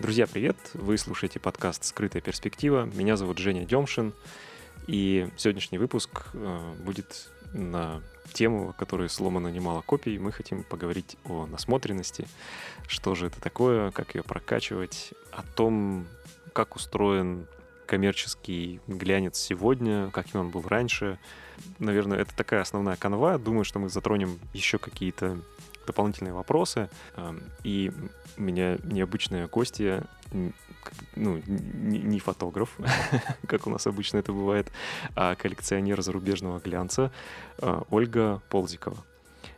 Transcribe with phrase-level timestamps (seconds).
[0.00, 0.56] Друзья, привет!
[0.72, 2.88] Вы слушаете подкаст «Скрытая перспектива».
[2.94, 4.14] Меня зовут Женя Демшин.
[4.86, 8.00] И сегодняшний выпуск э, будет на
[8.32, 10.18] тему, которая сломана немало копий.
[10.18, 12.26] Мы хотим поговорить о насмотренности,
[12.88, 16.06] что же это такое, как ее прокачивать, о том,
[16.54, 17.46] как устроен
[17.84, 21.18] коммерческий глянец сегодня, каким он был раньше.
[21.78, 23.36] Наверное, это такая основная канва.
[23.36, 25.38] Думаю, что мы затронем еще какие-то
[25.86, 26.88] дополнительные вопросы.
[27.16, 27.92] Эм, и
[28.36, 30.02] у меня необычные гости,
[31.16, 32.76] ну, не фотограф,
[33.46, 34.70] как у нас обычно это бывает,
[35.14, 37.10] а коллекционер зарубежного глянца
[37.58, 38.98] э, Ольга Ползикова.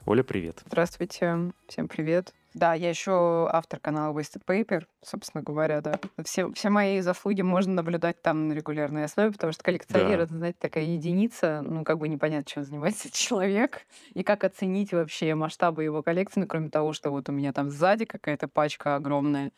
[0.06, 0.62] Оля, привет.
[0.66, 2.32] Здравствуйте, всем привет.
[2.55, 5.98] Да, я еще автор канала Wasted Paper, собственно говоря, да.
[6.24, 10.25] Все, все мои заслуги можно наблюдать там на регулярной основе, потому что коллекционер да.
[10.25, 15.34] это, знаете, такая единица, ну, как бы непонятно, чем занимается человек, и как оценить вообще
[15.34, 19.53] масштабы его коллекции, ну, кроме того, что вот у меня там сзади какая-то пачка огромная.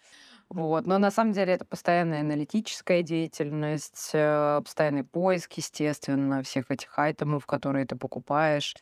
[0.48, 0.86] Вот.
[0.86, 7.46] Но на самом деле это постоянная аналитическая деятельность, э, постоянный поиск, естественно, всех этих айтемов,
[7.46, 8.74] которые ты покупаешь.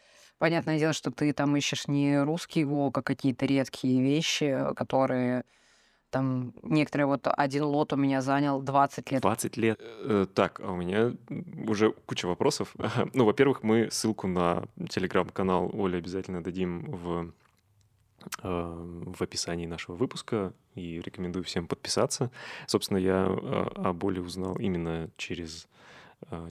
[0.43, 5.45] Понятное дело, что ты там ищешь не русский волк, а какие-то редкие вещи, которые
[6.11, 9.23] там некоторые вот один лот у меня занял 20 лет.
[9.23, 9.79] 20 лет.
[9.81, 11.13] Э, так, а у меня
[11.69, 12.75] уже куча вопросов.
[13.15, 17.33] Ну, во-первых, мы ссылку на телеграм-канал Оли обязательно дадим в
[18.43, 22.33] э, в описании нашего выпуска и рекомендую всем подписаться.
[22.67, 25.69] Собственно, я э, о боли узнал именно через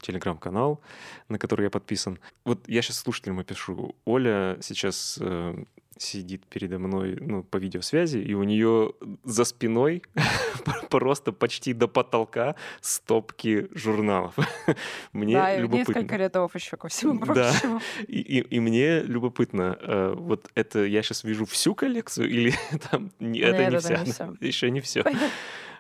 [0.02, 0.82] телеграм-канал,
[1.30, 2.20] на который я подписан.
[2.46, 3.96] Вот я сейчас слушателям опишу.
[4.06, 5.64] Оля сейчас э,
[6.02, 8.94] сидит передо мной ну, по видеосвязи, и у нее
[9.24, 10.04] за спиной
[10.90, 14.36] просто почти до потолка стопки журналов.
[15.14, 15.94] мне да, любопытно.
[15.94, 17.80] несколько рядов еще ко всему прочему.
[17.80, 22.54] Да, и, и, и мне любопытно, э, вот это я сейчас вижу всю коллекцию или
[22.90, 23.98] там не, это не вся?
[23.98, 24.36] Не все.
[24.40, 25.04] Еще не все.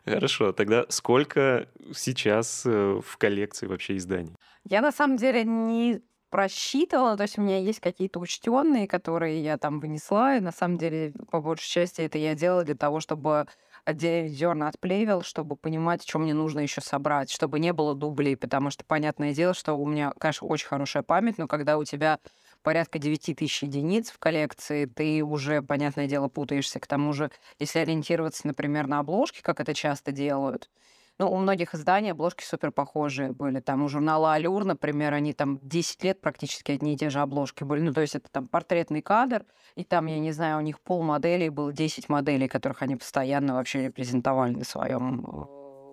[0.06, 4.36] Хорошо, тогда сколько сейчас э, в коллекции вообще изданий?
[4.64, 9.58] Я на самом деле не просчитывала, то есть у меня есть какие-то учтенные, которые я
[9.58, 13.45] там вынесла, и на самом деле, по большей части, это я делала для того, чтобы
[13.84, 18.38] отделить зерна от плевел, чтобы понимать, что мне нужно еще собрать, чтобы не было дублей,
[18.38, 22.20] потому что, понятное дело, что у меня, конечно, очень хорошая память, но когда у тебя
[22.61, 26.80] порядка 9 тысяч единиц в коллекции, ты уже, понятное дело, путаешься.
[26.80, 30.70] К тому же, если ориентироваться, например, на обложки, как это часто делают,
[31.17, 33.60] ну, у многих изданий обложки супер похожие были.
[33.60, 37.64] Там у журнала «Алюр», например, они там 10 лет практически одни и те же обложки
[37.64, 37.82] были.
[37.82, 39.45] Ну, то есть это там портретный кадр,
[39.76, 43.54] и там, я не знаю, у них пол моделей было 10 моделей, которых они постоянно
[43.54, 45.22] вообще репрезентовали на своем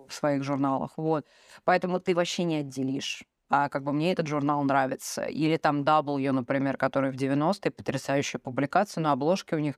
[0.09, 0.93] в своих журналах.
[0.97, 1.25] Вот.
[1.63, 5.23] Поэтому ты вообще не отделишь а как бы мне этот журнал нравится.
[5.23, 9.75] Или там W, например, который в 90-е, потрясающая публикация, на обложке у них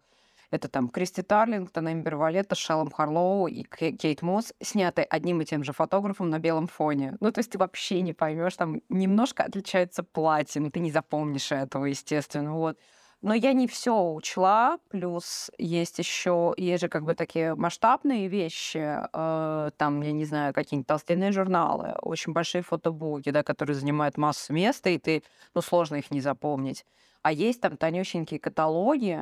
[0.51, 5.63] это там Кристи Тарлингтон, Эмбер Валетта, Шеллом Харлоу и Кейт Мосс, сняты одним и тем
[5.63, 7.15] же фотографом на белом фоне.
[7.21, 11.53] Ну, то есть ты вообще не поймешь, там немножко отличается платье, но ты не запомнишь
[11.53, 12.53] этого, естественно.
[12.53, 12.77] Вот.
[13.21, 18.97] Но я не все учла, плюс есть еще, есть же как бы такие масштабные вещи,
[19.13, 24.53] э, там, я не знаю, какие-нибудь толстенные журналы, очень большие фотобуки, да, которые занимают массу
[24.53, 25.23] места, и ты,
[25.53, 26.83] ну, сложно их не запомнить.
[27.21, 29.19] А есть там тонюсенькие каталоги,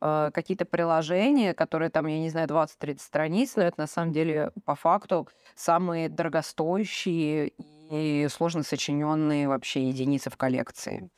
[0.00, 4.52] э, какие-то приложения, которые там, я не знаю, 20-30 страниц, но это на самом деле
[4.64, 7.52] по факту самые дорогостоящие
[7.90, 11.10] и сложно сочиненные вообще единицы в коллекции.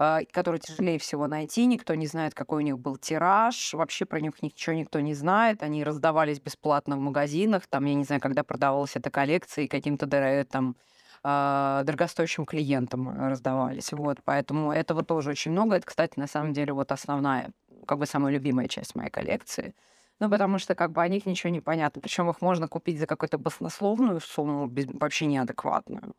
[0.00, 4.20] А, которые тяжелее всего найти, никто не знает, какой у них был тираж, вообще про
[4.20, 8.44] них ничего никто не знает, они раздавались бесплатно в магазинах, там, я не знаю, когда
[8.44, 10.06] продавалась эта коллекция, и каким-то
[10.48, 10.76] там
[11.24, 13.92] а, дорогостоящим клиентам раздавались.
[13.92, 15.74] Вот, поэтому этого тоже очень много.
[15.74, 17.50] Это, кстати, на самом деле вот основная,
[17.84, 19.74] как бы самая любимая часть моей коллекции.
[20.20, 22.00] Ну, потому что как бы о них ничего не понятно.
[22.00, 26.14] Причем их можно купить за какую-то баснословную сумму, вообще неадекватную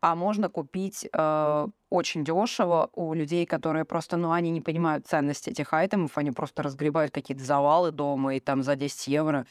[0.00, 5.50] а можно купить э, очень дешево у людей, которые просто, ну, они не понимают ценности
[5.50, 9.46] этих айтемов, они просто разгребают какие-то завалы дома и там за 10 евро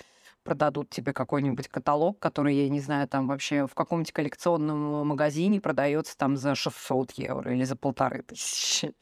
[0.46, 6.16] продадут тебе какой-нибудь каталог, который, я не знаю, там вообще в каком-нибудь коллекционном магазине продается
[6.16, 8.94] там за 600 евро или за полторы тысячи.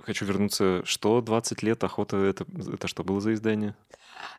[0.00, 3.76] Хочу вернуться, что 20 лет охота, это, это что было за издание?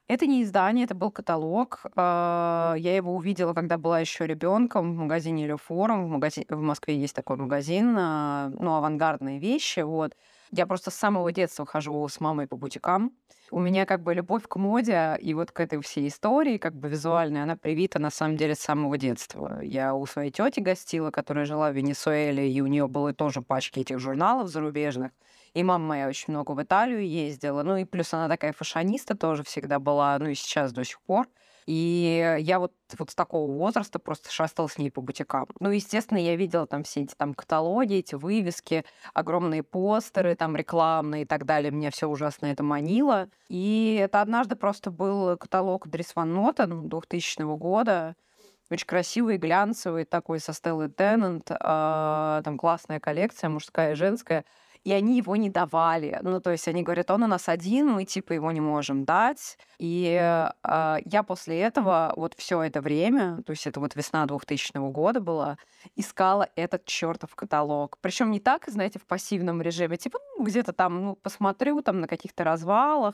[0.08, 1.86] Это не издание, это был каталог.
[1.96, 6.06] А, я его увидела, когда была еще ребенком в магазине или форум.
[6.06, 9.80] В, магазине, в Москве есть такой магазин, а, ну, авангардные вещи.
[9.80, 10.16] Вот.
[10.52, 13.12] Я просто с самого детства хожу с мамой по бутикам.
[13.52, 16.90] У меня как бы любовь к моде и вот к этой всей истории, как бы
[16.90, 19.60] визуальной, она привита на самом деле с самого детства.
[19.62, 23.80] Я у своей тети гостила, которая жила в Венесуэле, и у нее были тоже пачки
[23.80, 25.12] этих журналов зарубежных.
[25.54, 27.62] И мама моя очень много в Италию ездила.
[27.64, 31.28] Ну и плюс она такая фашониста тоже всегда была, ну и сейчас до сих пор.
[31.70, 35.46] И я вот, вот с такого возраста просто шастала с ней по бутикам.
[35.60, 41.22] Ну, естественно, я видела там все эти там каталоги, эти вывески, огромные постеры, там рекламные
[41.22, 41.70] и так далее.
[41.70, 43.30] Меня все ужасно это манило.
[43.50, 48.16] И это однажды просто был каталог Дрис Ван Нотен 2000 года.
[48.72, 51.52] Очень красивый, глянцевый, такой со Стеллой Теннант.
[51.52, 54.44] Э, там классная коллекция, мужская и женская
[54.90, 56.18] и они его не давали.
[56.24, 59.60] Ну, то есть они говорят, он у нас один, мы типа его не можем дать.
[59.78, 64.92] И э, я после этого вот все это время, то есть это вот весна 2000
[64.92, 65.58] года была,
[65.96, 68.00] искала этот чертов каталог.
[68.02, 72.08] Причем не так, знаете, в пассивном режиме, типа ну, где-то там, ну, посмотрю там на
[72.08, 73.14] каких-то развалах,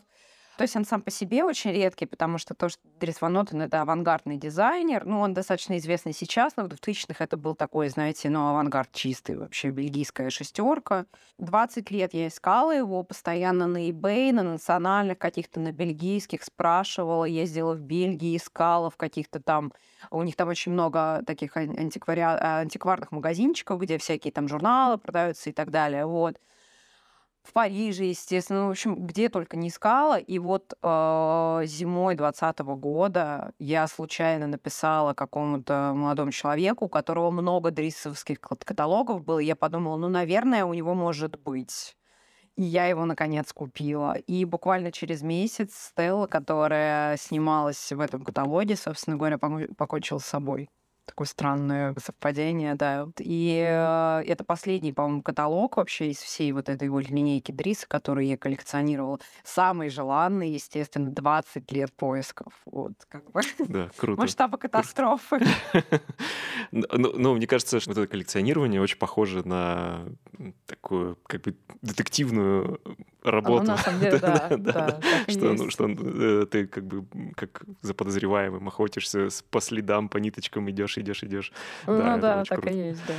[0.57, 3.61] то есть он сам по себе очень редкий, потому что то, что Дрис Ван Нотен—
[3.63, 8.29] это авангардный дизайнер, ну, он достаточно известный сейчас, но в 2000-х это был такой, знаете,
[8.29, 11.05] ну, авангард чистый, вообще бельгийская шестерка.
[11.39, 17.73] 20 лет я искала его постоянно на eBay, на национальных каких-то, на бельгийских, спрашивала, ездила
[17.73, 19.73] в Бельгии, искала в каких-то там...
[20.11, 22.21] У них там очень много таких антиквари...
[22.21, 26.39] антикварных магазинчиков, где всякие там журналы продаются и так далее, вот
[27.45, 30.17] в Париже, естественно, ну, в общем, где только не искала.
[30.17, 37.71] И вот э, зимой 2020 года я случайно написала какому-то молодому человеку, у которого много
[37.71, 39.39] дрисовских каталогов было.
[39.39, 41.95] И я подумала, ну, наверное, у него может быть.
[42.55, 44.13] И я его, наконец, купила.
[44.13, 50.69] И буквально через месяц Стелла, которая снималась в этом каталоге, собственно говоря, покончила с собой
[51.05, 53.07] такое странное совпадение, да.
[53.19, 58.25] И э, это последний, по-моему, каталог вообще из всей вот этой вот линейки Дриса, которую
[58.27, 59.19] я коллекционировала.
[59.43, 62.53] Самый желанный, естественно, 20 лет поисков.
[62.65, 63.41] Вот, как бы.
[63.67, 64.21] Да, круто.
[64.21, 65.39] Масштаба катастрофы.
[66.71, 70.05] Ну, ну, мне кажется, что это коллекционирование очень похоже на
[70.65, 72.81] такую, как бы, детективную
[73.23, 73.63] работу.
[73.63, 77.05] Ну, на самом деле, да, да, что, ну, что э, ты как бы
[77.35, 81.51] как за подозреваемым охотишься по следам, по ниточкам идешь, идешь, идешь.
[81.87, 82.73] Ну да, да так круто.
[82.73, 83.13] и есть, да.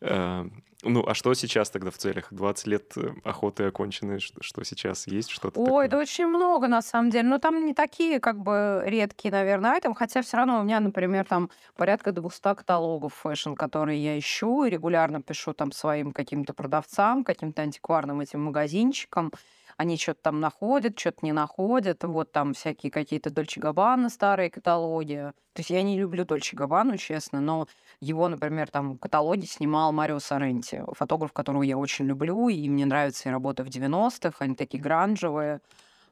[0.00, 0.48] Э,
[0.84, 2.28] ну, а что сейчас тогда в целях?
[2.30, 5.28] 20 лет э, охоты окончены, что, что сейчас есть?
[5.30, 5.88] Что-то Ой, такое?
[5.88, 7.28] да очень много, на самом деле.
[7.28, 10.78] Но там не такие, как бы, редкие, наверное, item ы, хотя все равно у меня,
[10.78, 16.54] например, там порядка 200 каталогов fashion, которые я ищу, и регулярно пишу там своим каким-то
[16.54, 19.32] продавцам, каким-то антикварным этим магазинчикам
[19.78, 22.02] они что-то там находят, что-то не находят.
[22.02, 25.32] Вот там всякие какие-то Дольче Габбана старые каталоги.
[25.52, 27.68] То есть я не люблю Дольче Габбану, честно, но
[28.00, 33.28] его, например, там каталоги снимал Марио Соренти, фотограф, которого я очень люблю, и мне нравятся
[33.28, 35.60] и работы в 90-х, они такие гранжевые.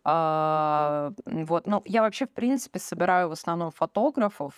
[0.05, 4.55] А, вот, ну, я вообще, в принципе, собираю в основном фотографов,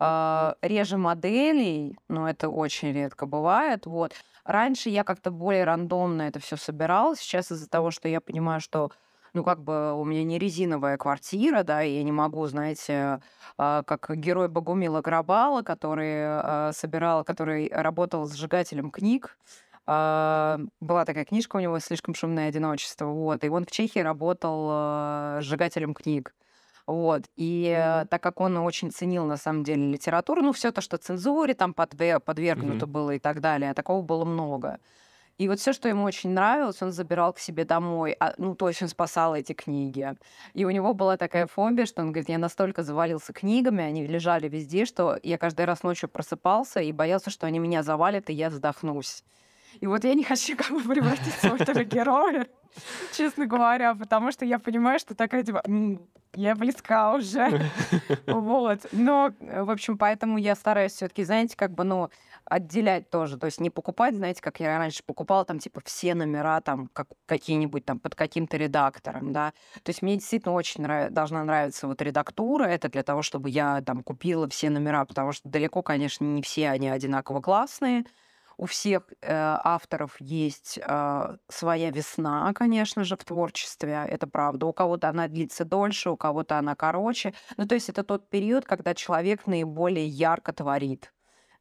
[0.00, 4.12] реже моделей, но это очень редко бывает, вот.
[4.44, 7.14] Раньше я как-то более рандомно это все собирала.
[7.16, 8.90] Сейчас из-за того, что я понимаю, что
[9.32, 13.20] ну, как бы у меня не резиновая квартира, да, и я не могу, знаете,
[13.58, 19.38] а, как герой Богумила Грабала, который а, собирал, который работал сжигателем книг,
[19.86, 25.40] а, была такая книжка у него «Слишком шумное одиночество», вот, и он в Чехии работал
[25.40, 26.34] сжигателем книг.
[26.90, 27.22] Вот.
[27.36, 28.06] И mm-hmm.
[28.08, 31.72] так как он очень ценил, на самом деле, литературу, ну, все то, что цензуре там
[31.72, 32.86] подвергнуто mm-hmm.
[32.86, 34.80] было и так далее, такого было много.
[35.38, 38.16] И вот все, что ему очень нравилось, он забирал к себе домой.
[38.18, 40.14] А, ну, то есть он спасал эти книги.
[40.52, 44.48] И у него была такая фобия, что он говорит, я настолько завалился книгами, они лежали
[44.48, 48.50] везде, что я каждый раз ночью просыпался и боялся, что они меня завалят, и я
[48.50, 49.22] задохнусь.
[49.78, 52.46] И вот я не хочу как бы превратиться в этого героя,
[53.12, 55.62] честно говоря, потому что я понимаю, что такая типа,
[56.34, 57.70] я близка уже.
[58.26, 58.86] Вот.
[58.92, 62.10] Но, в общем, поэтому я стараюсь все таки знаете, как бы, ну,
[62.44, 63.36] отделять тоже.
[63.36, 67.08] То есть не покупать, знаете, как я раньше покупала, там, типа, все номера, там, как,
[67.26, 69.52] какие-нибудь там под каким-то редактором, да.
[69.82, 71.10] То есть мне действительно очень нрав...
[71.10, 72.64] должна нравиться вот редактура.
[72.64, 76.70] Это для того, чтобы я там купила все номера, потому что далеко, конечно, не все
[76.70, 78.04] они одинаково классные.
[78.60, 79.26] У всех э,
[79.64, 84.66] авторов есть э, своя весна, конечно же, в творчестве, это правда.
[84.66, 87.32] У кого-то она длится дольше, у кого-то она короче.
[87.56, 91.10] Ну, то есть это тот период, когда человек наиболее ярко творит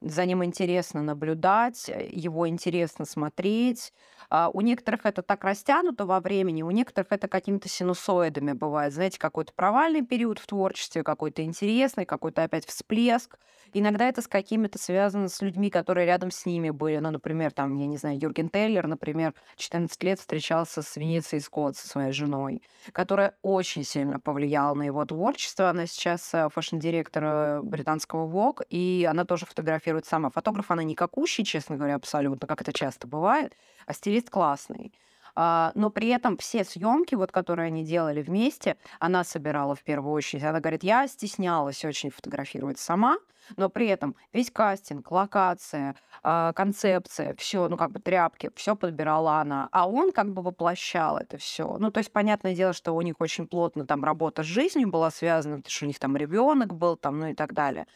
[0.01, 3.93] за ним интересно наблюдать, его интересно смотреть.
[4.29, 8.93] А у некоторых это так растянуто во времени, у некоторых это какими-то синусоидами бывает.
[8.93, 13.39] Знаете, какой-то провальный период в творчестве, какой-то интересный, какой-то опять всплеск.
[13.73, 16.97] Иногда это с какими-то связано с людьми, которые рядом с ними были.
[16.97, 21.75] Ну, например, там, я не знаю, Юрген Тейлер, например, 14 лет встречался с Венецией Скотт,
[21.75, 25.69] со своей женой, которая очень сильно повлияла на его творчество.
[25.69, 30.29] Она сейчас э, fashion-директор э, британского Vogue, и она тоже фотографирует сама.
[30.29, 33.53] Фотограф она никакущий, честно говоря, абсолютно, как это часто бывает,
[33.85, 34.93] а стилист классный.
[35.35, 40.13] А, но при этом все съемки, вот, которые они делали вместе, она собирала в первую
[40.13, 40.43] очередь.
[40.43, 43.17] Она говорит, я стеснялась очень фотографировать сама,
[43.57, 49.39] но при этом весь кастинг, локация, а, концепция, все, ну как бы тряпки, все подбирала
[49.39, 51.77] она, а он как бы воплощал это все.
[51.79, 55.11] Ну то есть понятное дело, что у них очень плотно там работа с жизнью была
[55.11, 57.87] связана, потому что у них там ребенок был, там, ну и так далее.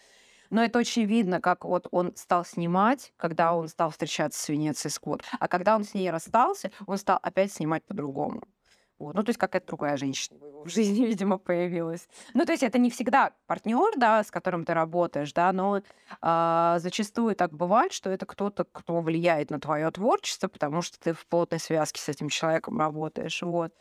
[0.54, 4.92] Но это очень видно, как вот он стал снимать, когда он стал встречаться с Венецией
[4.92, 5.24] Скотт.
[5.40, 8.44] А когда он с ней расстался, он стал опять снимать по-другому.
[9.00, 9.16] Вот.
[9.16, 12.08] Ну, то есть какая-то другая женщина в жизни, видимо, появилась.
[12.36, 15.82] Ну, то есть это не всегда партнер, да, с которым ты работаешь, да, но
[16.22, 21.14] а, зачастую так бывает, что это кто-то, кто влияет на твое творчество, потому что ты
[21.14, 23.42] в плотной связке с этим человеком работаешь.
[23.42, 23.74] Вот.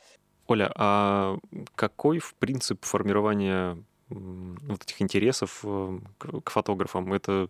[0.47, 1.37] Оля, а
[1.75, 3.76] какой в принцип формирования
[4.12, 5.99] вот этих интересов э,
[6.45, 7.12] к фотографам?
[7.12, 7.49] Это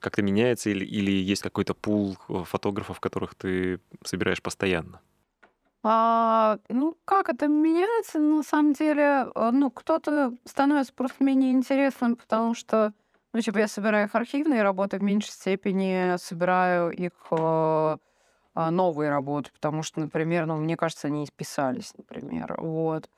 [0.00, 5.00] как-то меняется или, или есть какой-то пул э, фотографов, которых ты собираешь постоянно?
[5.82, 8.18] А, ну, как это меняется?
[8.18, 12.92] На самом деле, э, ну, кто-то становится просто менее интересным, потому что,
[13.32, 17.12] ну, типа, я собираю их архивные работы, в меньшей степени собираю их
[18.54, 23.08] новые работы, потому что, например, ну, мне кажется, они исписались, например, вот.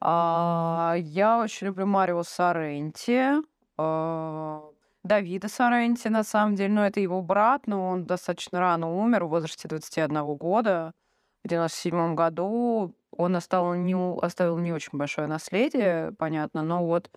[0.00, 3.42] А, я очень люблю Марио Соренти,
[3.76, 4.62] а,
[5.02, 6.72] Давида Соренти, на самом деле.
[6.72, 10.92] Ну, это его брат, но он достаточно рано умер, в возрасте 21 года.
[11.44, 17.10] В 97 году он оставил не, оставил не очень большое наследие, понятно, но вот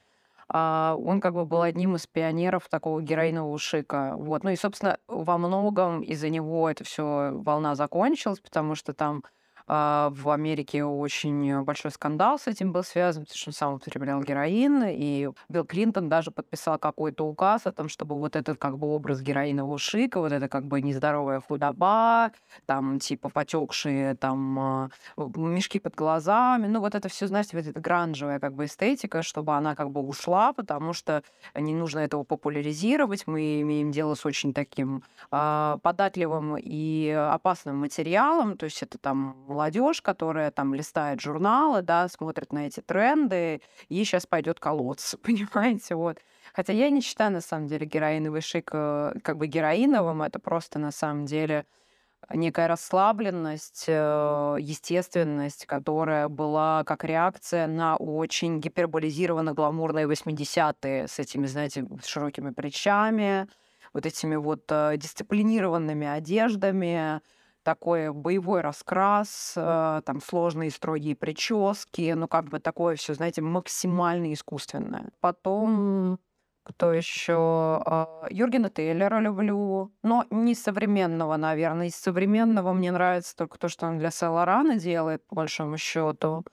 [0.50, 4.16] а, он как бы был одним из пионеров такого героинового шика.
[4.18, 4.44] Вот.
[4.44, 9.24] Ну и, собственно, во многом из-за него это все волна закончилась, потому что там
[9.67, 14.84] в Америке очень большой скандал с этим был связан, потому что он сам употреблял героин,
[14.88, 19.22] и Билл Клинтон даже подписал какой-то указ о том, чтобы вот этот как бы образ
[19.22, 22.32] героинового шика, вот это как бы нездоровая худоба,
[22.65, 27.79] там типа потекшие там а, мешки под глазами, ну вот это все, знаете, вот эта
[27.79, 31.24] гранжевая как бы эстетика, чтобы она как бы ушла, потому что
[31.55, 38.58] не нужно этого популяризировать, мы имеем дело с очень таким э, податливым и опасным материалом,
[38.58, 44.03] то есть это там молодежь, которая там листает журналы, да, смотрит на эти тренды, и
[44.03, 46.19] сейчас пойдет колоться, понимаете, вот.
[46.53, 50.91] Хотя я не считаю, на самом деле, героиновый шик как бы героиновым, это просто, на
[50.91, 51.65] самом деле,
[52.33, 61.45] некая расслабленность, э, естественность, которая была как реакция на очень гиперболизированно гламурные 80-е с этими,
[61.45, 63.48] знаете, широкими плечами,
[63.93, 67.22] вот этими вот э, дисциплинированными одеждами,
[67.63, 74.34] такой боевой раскрас, э, там сложные строгие прически, ну как бы такое все, знаете, максимально
[74.34, 75.12] искусственное.
[75.20, 76.20] Потом
[76.63, 77.34] кто еще?
[77.86, 81.88] А, Юргена Тейлера люблю, но не современного, наверное.
[81.88, 86.46] Из современного мне нравится только то, что он для Селорана делает, по большому счету.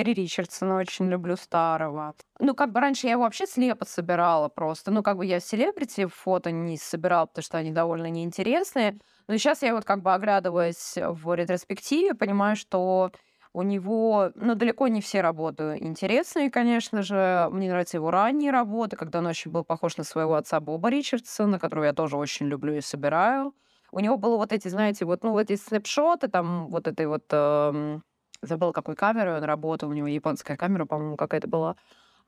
[0.00, 2.14] Терри Ричардсона очень люблю старого.
[2.38, 4.90] Ну, как бы раньше я его вообще слепо собирала просто.
[4.90, 8.98] Ну, как бы я селебрити фото не собирала, потому что они довольно неинтересные.
[9.28, 13.12] Но сейчас я вот как бы оглядываясь в ретроспективе, понимаю, что
[13.52, 17.48] у него, ну, далеко не все работы интересные, конечно же.
[17.52, 21.58] Мне нравятся его ранние работы, когда он очень был похож на своего отца Боба Ричардсона,
[21.58, 23.54] которого я тоже очень люблю и собираю.
[23.92, 27.24] У него было вот эти, знаете, вот, ну, вот эти снапшоты, там, вот этой вот...
[27.32, 28.00] Э,
[28.42, 31.76] забыла, какой камерой он работал, у него японская камера, по-моему, какая-то была.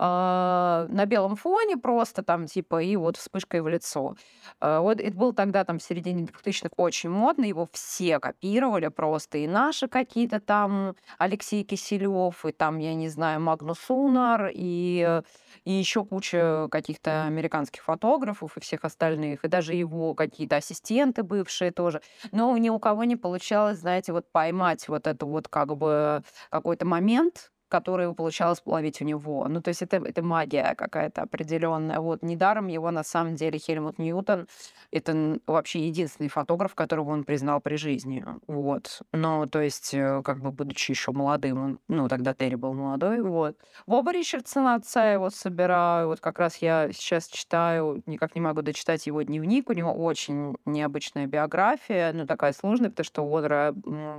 [0.05, 4.17] А, на белом фоне просто там типа и вот вспышкой в лицо.
[4.59, 9.39] А, вот это был тогда там в середине 2000-х очень модно, его все копировали просто,
[9.39, 15.23] и наши какие-то там Алексей Киселев, и там, я не знаю, Магнус Унар, и,
[15.65, 21.71] и еще куча каких-то американских фотографов и всех остальных, и даже его какие-то ассистенты бывшие
[21.71, 22.03] тоже.
[22.33, 26.87] Но ни у кого не получалось, знаете, вот поймать вот эту вот как бы какой-то
[26.87, 29.49] момент, которую получалось ловить у него.
[29.49, 32.01] Ну, то есть это, это магия какая-то определенная.
[32.01, 34.47] Вот недаром его на самом деле Хельмут Ньютон
[34.91, 38.27] это вообще единственный фотограф, которого он признал при жизни.
[38.47, 39.01] Вот.
[39.13, 43.23] Но, то есть, э, как бы будучи еще молодым, он, ну, тогда Терри был молодой,
[43.23, 43.57] вот.
[43.87, 46.09] Боба Ричардсона отца его собираю.
[46.09, 49.71] Вот как раз я сейчас читаю, никак не могу дочитать его дневник.
[49.71, 53.73] У него очень необычная биография, ну, такая сложная, потому что Одра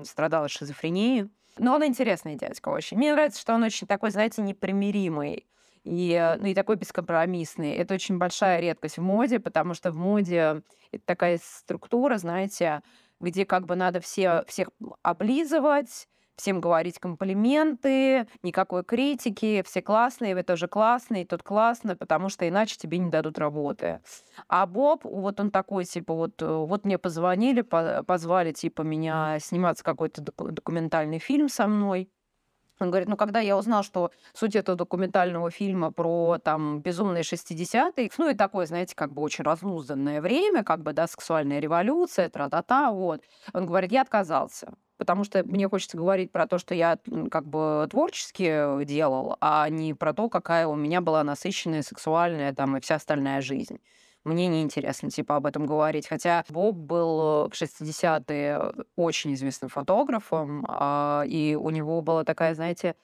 [0.06, 1.30] страдала шизофренией.
[1.58, 2.98] Но он интересный дядька очень.
[2.98, 5.48] Мне нравится, что он очень такой, знаете, непримиримый
[5.84, 7.74] и, ну, и такой бескомпромиссный.
[7.74, 10.64] Это очень большая редкость в моде, потому что в моде
[11.06, 12.82] такая структура, знаете,
[13.20, 14.70] где как бы надо все, всех
[15.04, 22.48] облизывать, всем говорить комплименты, никакой критики, все классные, вы тоже классный, тут классно, потому что
[22.48, 24.02] иначе тебе не дадут работы.
[24.48, 30.22] А Боб, вот он такой, типа, вот, вот мне позвонили, позвали, типа, меня сниматься какой-то
[30.22, 32.10] документальный фильм со мной.
[32.80, 38.10] Он говорит, ну, когда я узнал, что суть этого документального фильма про там безумные 60-е,
[38.18, 42.92] ну, и такое, знаете, как бы очень разнузданное время, как бы, да, сексуальная революция, тра-та-та,
[42.92, 43.22] вот.
[43.54, 46.98] Он говорит, я отказался потому что мне хочется говорить про то, что я
[47.32, 52.78] как бы творчески делал, а не про то, какая у меня была насыщенная сексуальная там
[52.78, 53.80] и вся остальная жизнь.
[54.24, 56.08] Мне неинтересно, типа, об этом говорить.
[56.08, 62.96] Хотя Боб был в 60-е очень известным фотографом, а, и у него была такая, знаете,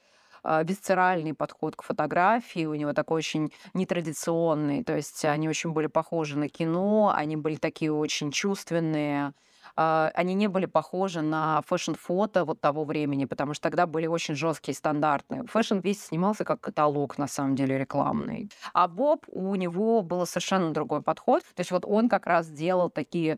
[0.43, 5.87] а, висцеральный подход к фотографии, у него такой очень нетрадиционный, то есть они очень были
[5.87, 9.33] похожи на кино, они были такие очень чувственные,
[9.75, 14.75] они не были похожи на fashion-фото вот того времени, потому что тогда были очень жесткие
[14.75, 15.43] стандарты.
[15.47, 18.49] Fashion весь снимался как каталог, на самом деле, рекламный.
[18.73, 21.43] А Боб, у него был совершенно другой подход.
[21.55, 23.37] То есть вот он как раз делал такие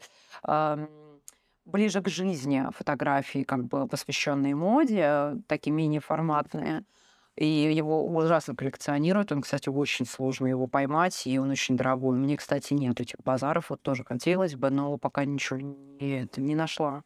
[1.66, 6.84] ближе к жизни фотографии, как бы посвященные моде, такие мини-форматные.
[7.38, 9.32] И его ужасно коллекционируют.
[9.32, 12.18] Он, кстати, очень сложно его поймать, и он очень дорогой.
[12.18, 13.70] Мне, кстати, нет этих базаров.
[13.70, 17.04] Вот тоже хотелось бы, но пока ничего не, не нашла.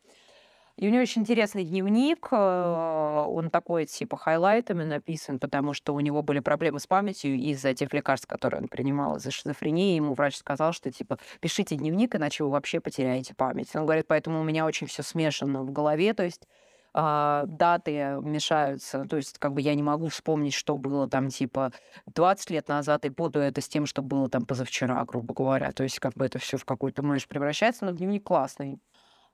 [0.78, 2.28] И у него очень интересный дневник.
[2.32, 7.74] Э, он такой, типа, хайлайтами написан, потому что у него были проблемы с памятью из-за
[7.74, 9.96] тех лекарств, которые он принимал из-за шизофрении.
[9.96, 13.74] Ему врач сказал, что, типа, пишите дневник, иначе вы вообще потеряете память.
[13.74, 16.14] Он говорит, поэтому у меня очень все смешано в голове.
[16.14, 16.46] То есть
[16.96, 19.06] даты мешаются.
[19.06, 21.74] То есть, как бы я не могу вспомнить, что было там, типа,
[22.08, 25.72] 20 лет назад, и путаю это с тем, что было там позавчера, грубо говоря.
[25.74, 28.80] То есть, как бы это все в какой-то мышь превращается, но дневник классный.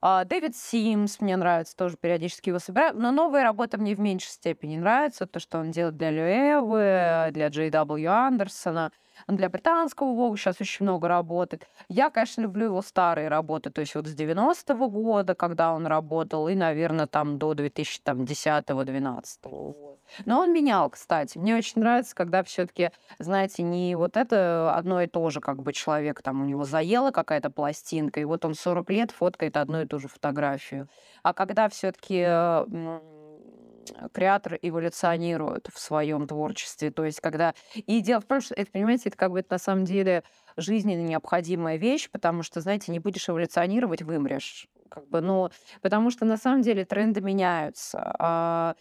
[0.04, 2.98] А, Дэвид Симс мне нравится, тоже периодически его собираю.
[2.98, 5.28] Но новая работа мне в меньшей степени нравится.
[5.28, 8.08] То, что он делает для Люэвы, для Джей W.
[8.08, 8.92] Андерсона
[9.28, 11.68] для британского Вогу сейчас очень много работает.
[11.90, 16.48] Я, конечно, люблю его старые работы, то есть вот с 90-го года, когда он работал,
[16.48, 19.98] и, наверное, там до 2010-2012 года.
[20.26, 21.38] Но он менял, кстати.
[21.38, 25.74] Мне очень нравится, когда все-таки, знаете, не вот это одно и то же, как бы
[25.74, 29.86] человек там у него заела какая-то пластинка, и вот он 40 лет фоткает одну и
[29.86, 30.88] ту же фотографию.
[31.24, 32.22] А когда все-таки
[34.14, 36.92] креатор эволюционирует в своем творчестве.
[36.92, 37.54] То есть, когда...
[37.76, 40.24] И дело в том, что это, понимаете, это как бы это на самом деле
[40.58, 44.68] жизненно необходимая вещь, потому что, знаете, не будешь эволюционировать, вымрешь.
[44.90, 45.50] Как бы, ну,
[45.82, 48.16] потому что на самом деле тренды меняются.
[48.20, 48.76] А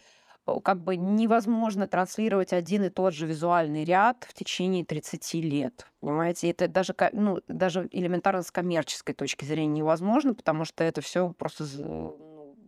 [0.63, 5.87] как бы невозможно транслировать один и тот же визуальный ряд в течение 30 лет.
[6.01, 11.31] Понимаете, это даже, ну, даже элементарно с коммерческой точки зрения невозможно, потому что это все
[11.37, 11.63] просто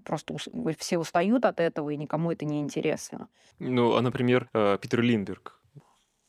[0.04, 0.36] просто
[0.78, 3.28] все устают от этого, и никому это не интересно.
[3.60, 5.60] Ну, а, например, э, Питер Линдберг?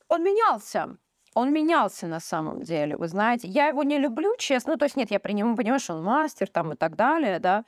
[0.07, 0.97] Он менялся.
[1.33, 3.47] Он менялся на самом деле, вы знаете.
[3.47, 4.73] Я его не люблю, честно.
[4.73, 7.39] Ну, то есть нет, я при нем понимаю, что он мастер там и так далее,
[7.39, 7.65] да.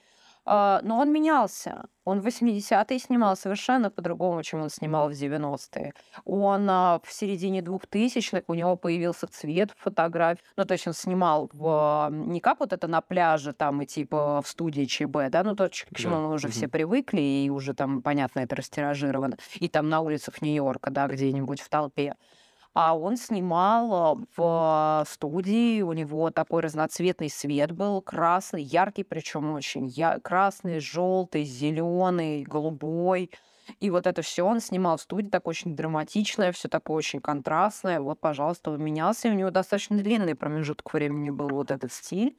[0.50, 1.90] А, но он менялся.
[2.06, 5.94] Он в 80-е снимал совершенно по-другому, чем он снимал в 90-е.
[6.24, 10.42] Он а, в середине 2000-х, у него появился цвет в фотографии.
[10.56, 14.42] Ну, то есть он снимал в, не как вот это на пляже там и типа
[14.42, 16.22] в студии ЧБ, да, ну то, к чему да.
[16.22, 16.54] мы уже угу.
[16.54, 19.38] все привыкли, и уже там, понятно, это растиражировано.
[19.56, 22.16] И там на улицах Нью-Йорка, да, где-нибудь в толпе
[22.80, 29.88] а он снимал в студии, у него такой разноцветный свет был, красный, яркий, причем очень
[29.88, 30.20] я...
[30.20, 33.32] красный, желтый, зеленый, голубой.
[33.80, 38.00] И вот это все он снимал в студии, так очень драматичное, все такое очень контрастное.
[38.00, 42.38] Вот, пожалуйста, он менялся, и у него достаточно длинный промежуток времени был вот этот стиль.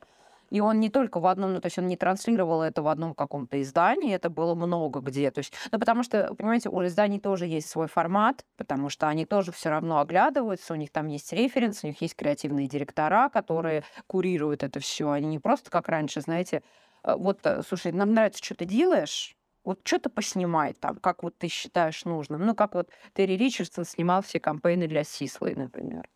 [0.50, 3.14] И он не только в одном, ну, то есть он не транслировал это в одном
[3.14, 5.30] каком-то издании, это было много где.
[5.30, 9.26] То есть, ну, потому что, понимаете, у изданий тоже есть свой формат, потому что они
[9.26, 13.84] тоже все равно оглядываются, у них там есть референс, у них есть креативные директора, которые
[14.06, 15.10] курируют это все.
[15.10, 16.62] Они не просто как раньше, знаете,
[17.04, 21.36] э, вот, э, слушай, нам нравится, что ты делаешь, вот что-то поснимай там, как вот
[21.36, 22.46] ты считаешь нужным.
[22.46, 26.08] Ну, как вот Терри Ричардсон снимал все кампейны для Сислы, например.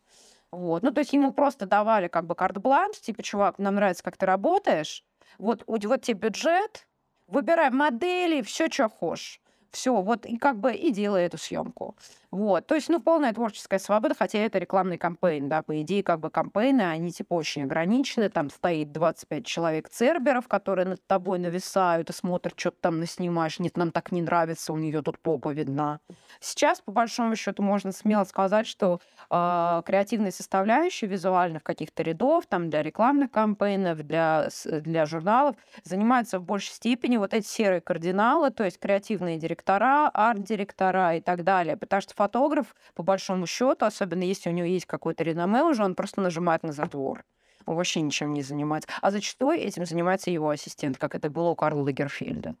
[0.53, 0.83] Вот.
[0.83, 4.27] Ну, то есть ему просто давали как бы карт-бланш, типа, чувак, нам нравится, как ты
[4.27, 5.03] работаешь,
[5.39, 6.87] вот, вот тебе бюджет,
[7.25, 9.41] выбирай модели, все, что хочешь.
[9.73, 11.95] Все, вот и как бы и делай эту съемку.
[12.33, 16.19] Вот, то есть, ну, полная творческая свобода, хотя это рекламный кампейн, да, по идее, как
[16.19, 22.09] бы кампейны, они типа очень ограничены, там стоит 25 человек церберов, которые над тобой нависают
[22.09, 25.49] и смотрят, что ты там наснимаешь, нет, нам так не нравится, у нее тут попа
[25.49, 25.99] видна.
[26.39, 32.71] Сейчас, по большому счету, можно смело сказать, что э, креативные составляющие визуальных каких-то рядов, там,
[32.71, 38.63] для рекламных кампейнов, для, для журналов, занимаются в большей степени вот эти серые кардиналы, то
[38.63, 44.49] есть креативные директора, арт-директора и так далее, потому что фотограф, по большому счету, особенно если
[44.49, 47.23] у него есть какой-то реноме уже, он просто нажимает на затвор.
[47.65, 48.89] Он вообще ничем не занимается.
[49.01, 52.55] А зачастую этим занимается его ассистент, как это было у Карла Лагерфельда.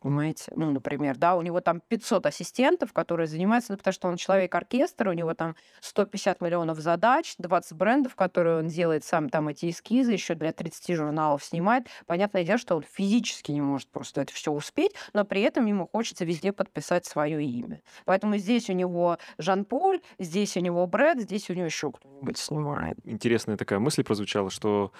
[0.00, 0.50] Понимаете?
[0.56, 5.08] Ну, например, да, у него там 500 ассистентов, которые занимаются, ну, потому что он человек-оркестр,
[5.08, 10.12] у него там 150 миллионов задач, 20 брендов, которые он делает сам там эти эскизы,
[10.12, 11.86] еще для 30 журналов снимает.
[12.06, 15.86] Понятное дело, что он физически не может просто это все успеть, но при этом ему
[15.86, 17.82] хочется везде подписать свое имя.
[18.06, 22.96] Поэтому здесь у него Жан-Поль, здесь у него Брэд, здесь у него еще кто-нибудь снимает.
[23.04, 24.92] Интересная такая мысль прозвучала, что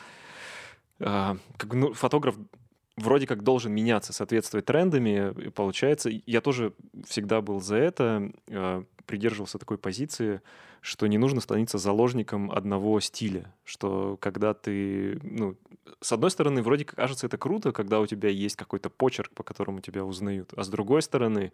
[0.99, 2.37] э, как, ну, фотограф
[3.01, 5.33] вроде как должен меняться, соответствовать трендами.
[5.47, 6.73] И получается, я тоже
[7.07, 10.41] всегда был за это, э, придерживался такой позиции,
[10.81, 15.57] что не нужно становиться заложником одного стиля, что когда ты, ну,
[16.01, 19.43] с одной стороны, вроде как кажется это круто, когда у тебя есть какой-то почерк, по
[19.43, 21.53] которому тебя узнают, а с другой стороны,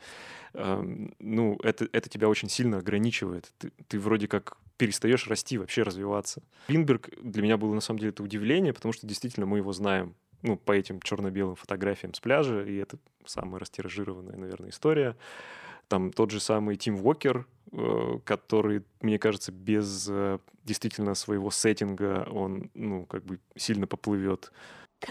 [0.54, 3.52] э, ну, это, это тебя очень сильно ограничивает.
[3.58, 6.42] Ты, ты вроде как перестаешь расти, вообще развиваться.
[6.68, 10.14] Линдберг для меня было на самом деле это удивление, потому что действительно мы его знаем
[10.46, 15.16] ну, по этим черно-белым фотографиям с пляжа, и это самая растиражированная, наверное, история.
[15.88, 22.26] Там тот же самый Тим Уокер, э, который, мне кажется, без э, действительно своего сеттинга
[22.30, 24.52] он, ну, как бы сильно поплывет.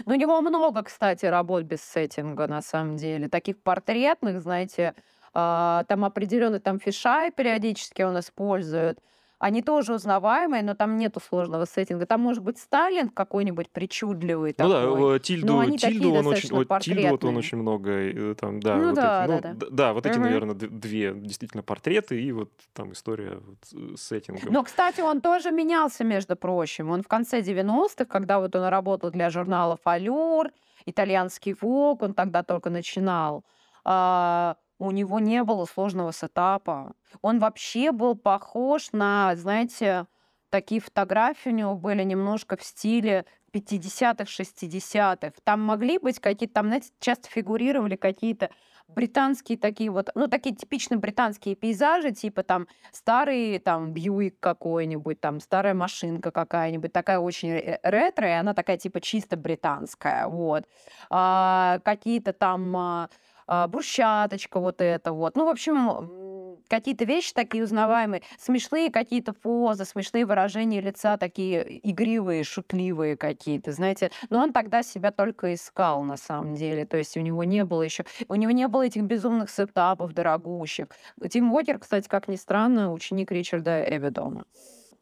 [0.04, 3.28] Ну, у него много, кстати, работ без сеттинга, на самом деле.
[3.28, 4.94] Таких портретных, знаете,
[5.32, 8.98] а, там определенный там фишай периодически он использует
[9.46, 12.04] они тоже узнаваемые, но там нету сложного сеттинга.
[12.04, 15.12] Там может быть Сталин какой-нибудь причудливый ну такой.
[15.12, 18.58] да, Тильду, но они Тильду, он очень, вот, Тильду вот он очень много, э, там,
[18.58, 19.54] да, ну, вот да, эти, да, ну, да.
[19.54, 24.52] да, да, вот эти, наверное, две действительно портреты и вот там история вот с сеттингом.
[24.52, 26.90] Но, кстати, он тоже менялся, между прочим.
[26.90, 30.50] Он в конце 90-х, когда вот он работал для журнала «Фалюр»,
[30.86, 33.44] итальянский ВОК, он тогда только начинал,
[33.84, 36.92] а, у него не было сложного сетапа.
[37.22, 40.06] Он вообще был похож на, знаете,
[40.50, 45.32] такие фотографии у него были немножко в стиле 50-х, 60-х.
[45.44, 48.50] Там могли быть какие-то, там, знаете, часто фигурировали какие-то
[48.88, 55.40] британские такие вот, ну, такие типичные британские пейзажи, типа там старый там Бьюик какой-нибудь, там
[55.40, 60.64] старая машинка какая-нибудь, такая очень ретро, и она такая типа чисто британская, вот.
[61.10, 63.08] А, какие-то там а,
[63.46, 65.36] брусчаточка вот это вот.
[65.36, 72.44] Ну, в общем, какие-то вещи такие узнаваемые, смешные какие-то позы, смешные выражения лица, такие игривые,
[72.44, 74.10] шутливые какие-то, знаете.
[74.30, 76.86] Но он тогда себя только искал, на самом деле.
[76.86, 78.04] То есть у него не было еще...
[78.28, 80.86] У него не было этих безумных сетапов дорогущих.
[81.30, 84.44] Тим Уокер, кстати, как ни странно, ученик Ричарда Эвидона.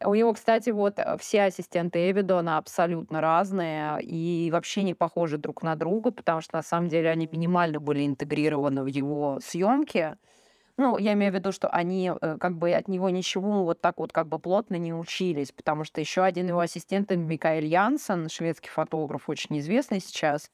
[0.03, 5.63] У него, кстати, вот э, все ассистенты Эвидона абсолютно разные и вообще не похожи друг
[5.63, 10.17] на друга, потому что на самом деле они минимально были интегрированы в его съемки.
[10.77, 13.99] Ну, я имею в виду, что они э, как бы от него ничего вот так
[13.99, 18.71] вот как бы плотно не учились, потому что еще один его ассистент Микаэль Янсен, шведский
[18.71, 20.51] фотограф, очень известный сейчас,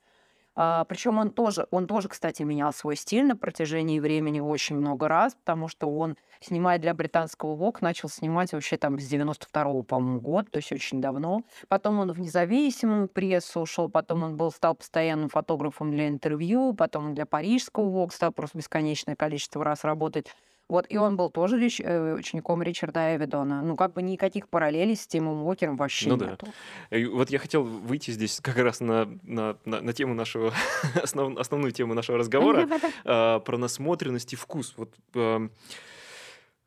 [0.62, 5.08] а, причем он тоже, он тоже, кстати, менял свой стиль на протяжении времени очень много
[5.08, 10.20] раз, потому что он, снимая для британского ВОК, начал снимать вообще там с 92-го, по-моему,
[10.20, 11.44] года, то есть очень давно.
[11.68, 17.14] Потом он в независимую прессу ушел, потом он был, стал постоянным фотографом для интервью, потом
[17.14, 20.26] для парижского ВОК стал просто бесконечное количество раз работать.
[20.70, 23.60] Вот, и он был тоже э, учеником Ричарда Эвидона.
[23.60, 26.46] Ну, как бы никаких параллелей с Тимом Уокером вообще ну, нету.
[26.90, 26.96] Да.
[26.96, 30.54] И вот я хотел выйти здесь как раз на, на, на, на тему нашего,
[31.02, 32.68] основ, основную тему нашего разговора,
[33.04, 34.74] э, про насмотренность и вкус.
[34.76, 35.48] Вот, э,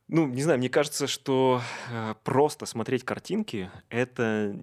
[0.10, 4.54] ну, не знаю, мне кажется, что э, просто смотреть картинки— это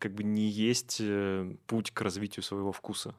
[0.00, 3.14] как бы не есть э, путь к развитию своего вкуса.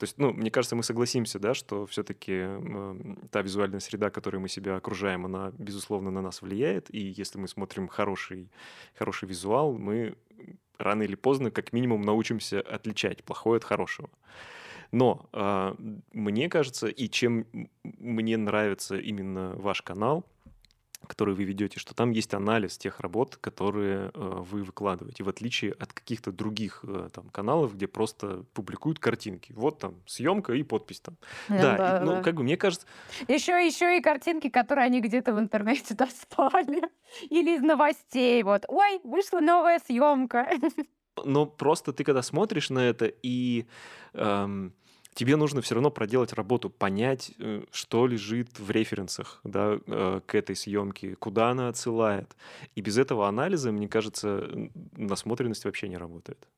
[0.00, 2.94] То есть, ну, мне кажется, мы согласимся, да, что все-таки э,
[3.30, 6.86] та визуальная среда, которой мы себя окружаем, она, безусловно, на нас влияет.
[6.94, 8.48] И если мы смотрим хороший,
[8.94, 10.14] хороший визуал, мы
[10.78, 14.08] рано или поздно, как минимум, научимся отличать плохое от хорошего.
[14.90, 15.74] Но э,
[16.14, 17.44] мне кажется, и чем
[17.82, 20.24] мне нравится именно ваш канал,
[21.06, 25.72] которые вы ведете, что там есть анализ тех работ, которые э, вы выкладываете, в отличие
[25.72, 29.52] от каких-то других э, там каналов, где просто публикуют картинки.
[29.52, 31.16] Вот там съемка и подпись там.
[31.48, 32.22] Ну да, да, и, ну да.
[32.22, 32.86] как бы мне кажется,
[33.28, 36.82] Еще, еще и картинки, которые они где-то в интернете достали.
[37.28, 38.42] Или из новостей.
[38.42, 40.48] Вот, ой, вышла новая съемка.
[41.24, 43.66] но просто ты когда смотришь на это и
[44.14, 44.74] эм,
[45.14, 50.34] тебе нужно все равно проделать работу, понять, э, что лежит в референсах да, э, к
[50.34, 52.36] этой съемке, куда она отсылает.
[52.74, 54.48] И без этого анализа, мне кажется,
[54.96, 56.48] насмотренность вообще не работает.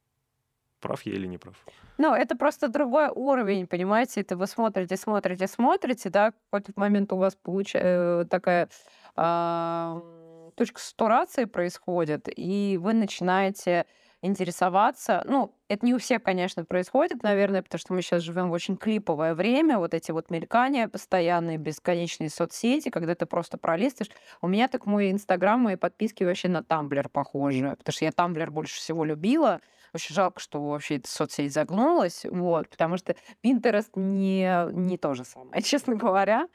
[0.80, 1.56] Прав я или не прав?
[1.98, 4.22] Ну, это просто другой уровень, понимаете?
[4.22, 8.68] Это вы смотрите, смотрите, смотрите, да, в какой-то момент у вас получается такая
[9.14, 13.86] а, м, точка сатурации происходит, и вы начинаете
[14.22, 15.22] интересоваться.
[15.26, 18.76] Ну, это не у всех, конечно, происходит, наверное, потому что мы сейчас живем в очень
[18.76, 24.12] клиповое время, вот эти вот мелькания постоянные, бесконечные соцсети, когда ты просто пролистываешь.
[24.40, 28.50] У меня так мой Инстаграм, мои подписки вообще на Тамблер похожи, потому что я Тамблер
[28.50, 29.60] больше всего любила.
[29.94, 35.24] Очень жалко, что вообще эта соцсеть загнулась, вот, потому что Pinterest не, не то же
[35.24, 36.48] самое, честно говоря.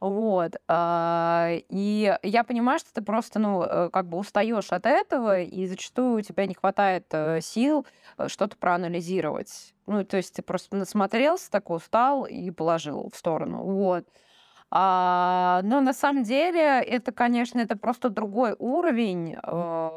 [0.00, 0.56] Вот.
[0.66, 5.66] а, И я понимаю, что ты просто, ну, э, как бы устаешь от этого, и
[5.66, 9.74] зачастую у тебя не хватает э, сил э, что-то проанализировать.
[9.86, 13.62] Ну, то есть ты просто насмотрелся, такой устал и положил в сторону.
[13.62, 14.06] Вот.
[14.70, 19.90] А, но на самом деле это, конечно, это просто другой уровень э,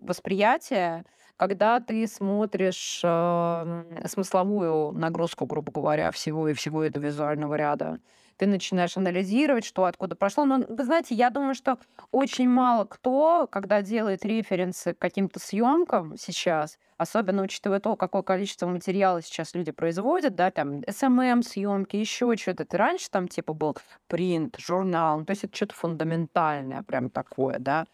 [0.00, 1.04] восприятия,
[1.42, 7.98] когда ты смотришь э, смысловую нагрузку, грубо говоря, всего и всего этого визуального ряда.
[8.36, 10.44] Ты начинаешь анализировать, что откуда прошло.
[10.44, 11.78] Но, вы знаете, я думаю, что
[12.12, 18.68] очень мало кто, когда делает референсы к каким-то съемкам сейчас, особенно учитывая то, какое количество
[18.68, 22.64] материала сейчас люди производят, да, там, SMM съемки, еще что-то.
[22.64, 23.76] Ты раньше там типа был
[24.06, 27.86] принт, журнал, ну, то есть это что-то фундаментальное прям такое, да.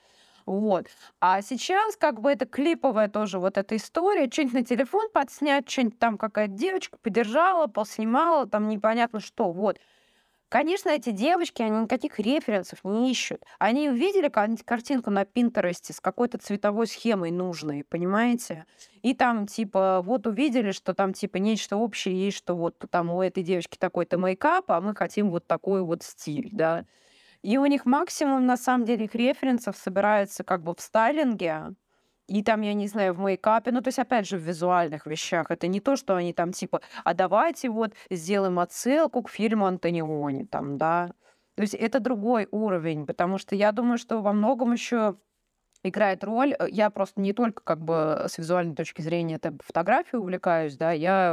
[0.49, 0.87] Вот.
[1.21, 5.99] А сейчас как бы это клиповая тоже вот эта история, что-нибудь на телефон подснять, что-нибудь
[5.99, 9.79] там какая-то девочка подержала, поснимала, там непонятно что, вот.
[10.51, 13.45] Конечно, эти девочки, они никаких референсов не ищут.
[13.59, 18.67] Они увидели ка- картинку на Пинтересте с какой-то цветовой схемой нужной, понимаете?
[19.03, 23.23] И там, типа, вот увидели, что там, типа, нечто общее есть, что вот там у
[23.23, 26.87] этой девочки такой-то мейкап, а мы хотим вот такой вот стиль, да.
[27.43, 31.75] И у них максимум, на самом деле, их референсов собирается как бы в стайлинге,
[32.27, 35.51] и там, я не знаю, в мейкапе, ну, то есть, опять же, в визуальных вещах.
[35.51, 40.45] Это не то, что они там, типа, а давайте вот сделаем отсылку к фильму Антониони,
[40.45, 41.13] там, да.
[41.57, 45.17] То есть это другой уровень, потому что я думаю, что во многом еще
[45.83, 46.55] играет роль.
[46.59, 50.93] э, Я просто не только как бы с визуальной точки зрения это фотографией увлекаюсь, да,
[50.93, 51.33] я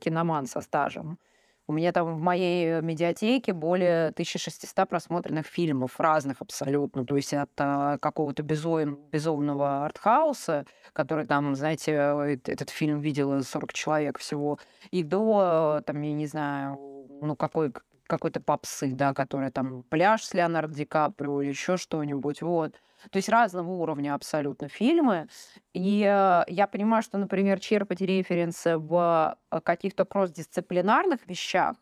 [0.00, 1.18] киноман со стажем.
[1.68, 7.04] У меня там в моей медиатеке более 1600 просмотренных фильмов разных абсолютно.
[7.04, 13.42] То есть от а, какого-то безум- безумного артхауса, который там, знаете, э, этот фильм видел
[13.42, 14.60] 40 человек всего,
[14.92, 16.78] и до, э, там, я не знаю,
[17.20, 17.72] ну, какой,
[18.06, 22.74] какой-то попсы, да, который там пляж с Леонардо Ди Каприо или еще что-нибудь, вот.
[23.10, 25.28] То есть разного уровня абсолютно фильмы.
[25.72, 31.76] И э, я понимаю, что, например, черпать референсы в э, каких-то кросс-дисциплинарных вещах,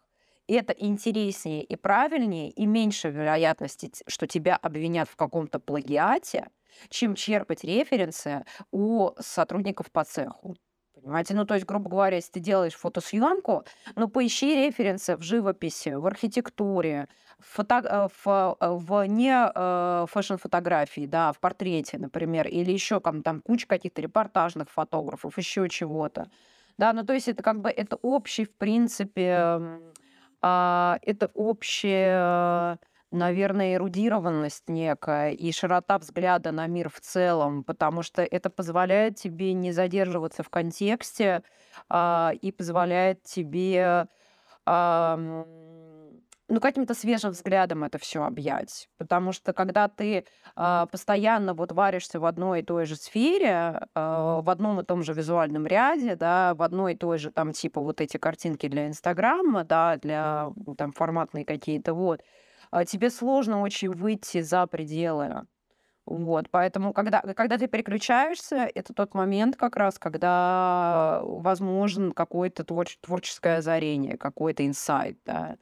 [0.47, 6.49] это интереснее и правильнее, и меньше вероятности, что тебя обвинят в каком-то плагиате,
[6.91, 10.57] чем черпать референсы у сотрудников по цеху.
[11.05, 11.35] Понимаете?
[11.35, 13.65] Ну, то есть, грубо говоря, если ты делаешь фотосъемку,
[13.95, 20.07] ну, поищи референсы в живописи, в архитектуре, в, фото- э, в, э, в не э,
[20.09, 26.31] фэшн-фотографии, да, в портрете, например, или еще там, там куча каких-то репортажных фотографов, еще чего-то.
[26.79, 29.61] Да, ну, то есть это как бы это общий, в принципе,
[30.41, 32.79] а, это общая,
[33.15, 39.53] наверное, эрудированность некая и широта взгляда на мир в целом, потому что это позволяет тебе
[39.53, 41.43] не задерживаться в контексте
[41.89, 44.09] а, и позволяет тебе
[44.67, 45.47] ам,
[46.49, 48.89] ну, каким-то свежим взглядом это все объять.
[48.99, 54.41] Потому что когда ты а, постоянно вот варишься в одной и той же сфере, а,
[54.43, 57.81] в одном и том же визуальном ряде, да, в одной и той же там типа
[57.81, 62.44] вот эти картинки для Инстаграма, да, для там форматные какие-то, вот, а,
[62.85, 65.47] тебе сложно очень выйти за пределы.
[66.07, 72.99] Вот, поэтому, когда, когда ты переключаешься, это тот момент как раз, когда возможен какое-то твор-
[73.01, 75.57] творческое озарение, какой-то инсайт, да.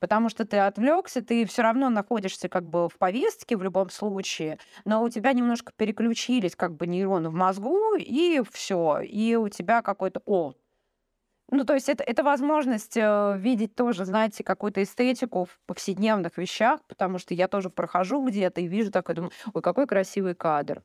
[0.00, 4.58] Потому что ты отвлекся, ты все равно находишься как бы в повестке в любом случае,
[4.84, 9.00] но у тебя немножко переключились как бы нейроны в мозгу, и все.
[9.02, 10.54] И у тебя какой-то, о,
[11.52, 16.80] Ну, то есть это, это возможность э, видеть тоже, знаете, какую-то эстетику в повседневных вещах,
[16.86, 20.82] потому что я тоже прохожу где-то и вижу такой, думаю, ой, какой красивый кадр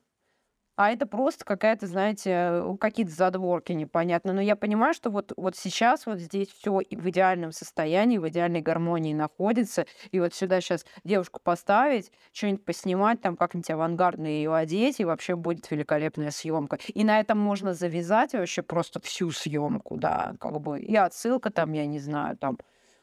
[0.76, 4.34] а это просто какая-то, знаете, какие-то задворки непонятно.
[4.34, 8.60] Но я понимаю, что вот, вот сейчас вот здесь все в идеальном состоянии, в идеальной
[8.60, 9.86] гармонии находится.
[10.10, 15.34] И вот сюда сейчас девушку поставить, что-нибудь поснимать, там как-нибудь авангардно ее одеть, и вообще
[15.34, 16.78] будет великолепная съемка.
[16.88, 20.78] И на этом можно завязать вообще просто всю съемку, да, как бы.
[20.80, 22.58] И отсылка там, я не знаю, там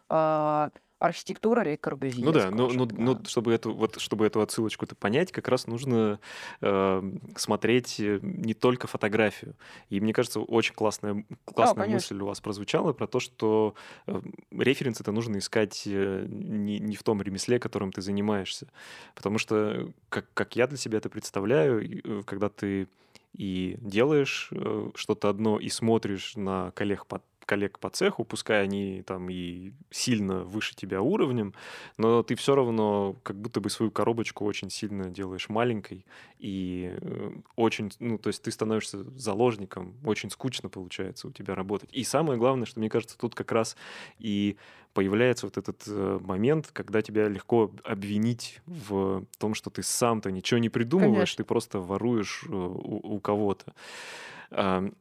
[0.10, 0.70] э,
[1.04, 1.78] архитектура Ле
[2.24, 6.22] Ну да, но, но, но чтобы, эту, вот, чтобы эту отсылочку-то понять, как раз нужно
[6.62, 9.56] э, смотреть э, не только фотографию.
[9.90, 13.76] И мне кажется, очень классная, классная да, мысль у вас прозвучала про то, что
[14.08, 18.70] э, референс это нужно искать э, не, не в том ремесле, которым ты занимаешься.
[19.14, 22.88] Потому что, как, как я для себя это представляю, когда ты
[23.36, 24.52] и делаешь
[24.96, 30.44] что-то одно и смотришь на коллег по коллег по цеху, пускай они там и сильно
[30.44, 31.54] выше тебя уровнем,
[31.98, 36.06] но ты все равно как будто бы свою коробочку очень сильно делаешь маленькой
[36.40, 41.90] и э, очень, ну, то есть ты становишься заложником, очень скучно получается у тебя работать.
[41.92, 43.76] И самое главное, что мне кажется, тут как раз
[44.20, 44.58] и
[44.94, 50.60] появляется вот этот э, момент, когда тебя легко обвинить в том, что ты сам-то ничего
[50.60, 51.44] не придумываешь, Конечно.
[51.44, 53.74] ты просто воруешь э, у, у кого-то.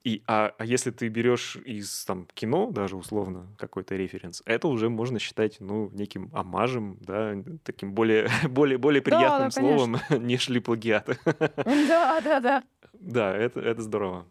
[0.04, 4.88] И, а, а если ты берешь из там, кино, даже условно, какой-то референс, это уже
[4.88, 11.18] можно считать ну, неким амажем, да, таким более, более, более приятным да, словом, нежели плагиат.
[11.64, 12.64] Да, да, да.
[12.94, 14.26] Да, это, это здорово.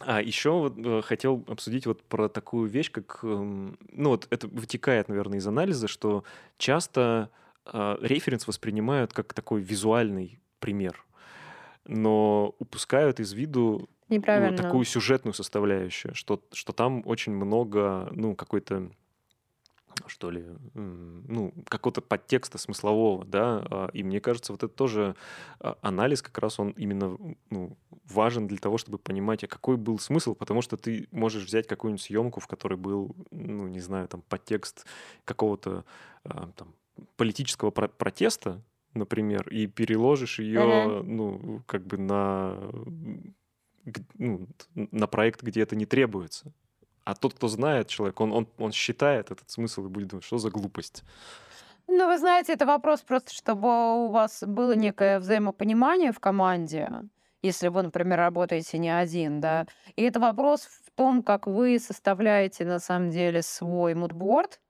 [0.00, 4.48] А еще вот, э, хотел обсудить вот про такую вещь, как, эм, ну вот это
[4.48, 6.24] вытекает, наверное, из анализа, что
[6.56, 7.30] часто
[7.66, 11.04] э, референс воспринимают как такой визуальный пример,
[11.84, 13.90] но упускают из виду
[14.50, 18.90] ну, такую сюжетную составляющую, что, что там очень много, ну, какой-то
[20.06, 20.44] что ли,
[20.74, 25.14] ну, какого-то подтекста смыслового, да, а, и мне кажется, вот это тоже
[25.58, 27.16] а, анализ как раз он именно
[27.50, 31.66] ну, важен для того, чтобы понимать, а какой был смысл, потому что ты можешь взять
[31.66, 34.86] какую-нибудь съемку, в которой был, ну, не знаю, там, подтекст
[35.24, 35.84] какого-то
[36.24, 36.74] а, там,
[37.16, 38.62] политического про- протеста,
[38.94, 41.02] например, и переложишь ее, uh-huh.
[41.02, 42.56] ну, как бы на
[44.14, 46.52] ну, на проект, где это не требуется.
[47.04, 50.38] А тот, кто знает человек, он, он, он считает этот смысл и будет думать, что
[50.38, 51.02] за глупость.
[51.88, 56.88] Ну, вы знаете, это вопрос просто, чтобы у вас было некое взаимопонимание в команде,
[57.42, 59.66] если вы, например, работаете не один, да.
[59.96, 64.60] И это вопрос в том, как вы составляете на самом деле свой мудборд,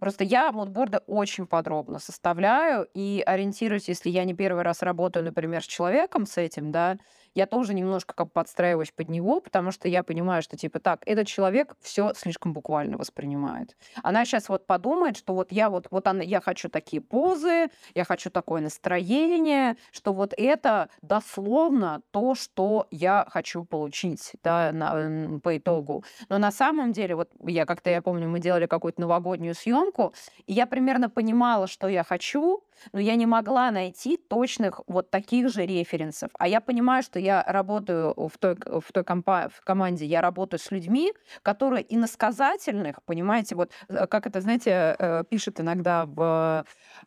[0.00, 5.62] Просто я мудборды очень подробно составляю и ориентируюсь, если я не первый раз работаю, например,
[5.62, 6.98] с человеком с этим, да,
[7.34, 11.26] я тоже немножко как подстраиваюсь под него, потому что я понимаю, что типа так, этот
[11.26, 13.76] человек все слишком буквально воспринимает.
[14.02, 18.04] Она сейчас вот подумает, что вот я вот, вот она, я хочу такие позы, я
[18.04, 25.56] хочу такое настроение, что вот это дословно то, что я хочу получить да, на, по
[25.56, 26.04] итогу.
[26.28, 30.14] Но на самом деле, вот я как-то, я помню, мы делали какую-то новогоднюю съемку,
[30.46, 32.62] и я примерно понимала, что я хочу,
[32.92, 36.30] но я не могла найти точных вот таких же референсов.
[36.38, 40.60] А я понимаю, что я работаю в той, в той компа- в команде, я работаю
[40.60, 46.64] с людьми, которые иносказательных, понимаете, вот э, как это, знаете, э, пишет иногда в,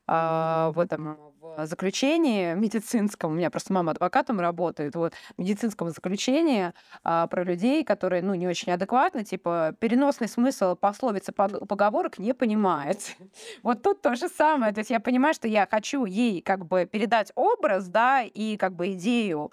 [0.07, 5.89] а, в этом в заключении медицинском, у меня просто мама адвокатом работает, вот, в медицинском
[5.89, 12.33] заключении а, про людей, которые, ну, не очень адекватны, типа, переносный смысл пословицы поговорок не
[12.33, 12.99] понимает.
[13.63, 14.73] Вот тут то же самое.
[14.73, 18.93] То есть я понимаю, что хочу ей как бы передать образ, да, и как бы
[18.93, 19.51] идею,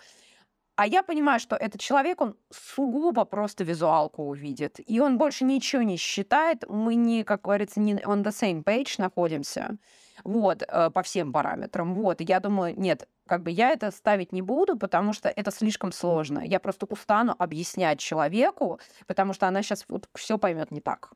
[0.76, 4.80] а я понимаю, что этот человек, он сугубо просто визуалку увидит.
[4.84, 6.64] И он больше ничего не считает.
[6.68, 9.76] Мы не, как говорится, не on the same page находимся.
[10.24, 11.94] Вот, э, по всем параметрам.
[11.94, 15.92] Вот, я думаю, нет, как бы я это ставить не буду, потому что это слишком
[15.92, 16.40] сложно.
[16.40, 21.12] Я просто устану объяснять человеку, потому что она сейчас вот все поймет не так.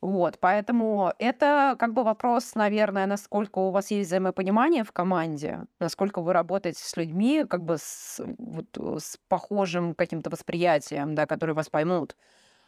[0.00, 6.22] Вот, поэтому это как бы вопрос, наверное, насколько у вас есть взаимопонимание в команде, насколько
[6.22, 11.68] вы работаете с людьми, как бы с, вот, с похожим каким-то восприятием, да, которые вас
[11.68, 12.16] поймут,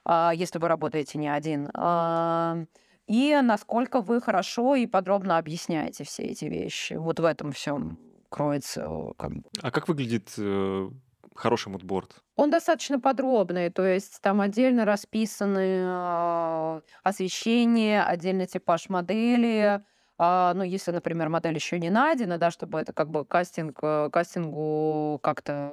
[0.05, 1.71] а, если вы работаете не один.
[1.73, 2.65] А,
[3.07, 6.95] и насколько вы хорошо и подробно объясняете все эти вещи.
[6.95, 8.87] Вот в этом всем кроется.
[8.89, 9.15] Бы.
[9.63, 10.91] А как выглядит э,
[11.35, 12.23] хороший мудборд?
[12.37, 19.83] Он достаточно подробный, то есть там отдельно расписаны э, освещение, отдельный типаж модели,
[20.19, 24.09] а, ну, если, например, модель еще не найдена, да, чтобы это как бы кастинг, э,
[24.13, 25.73] кастингу как-то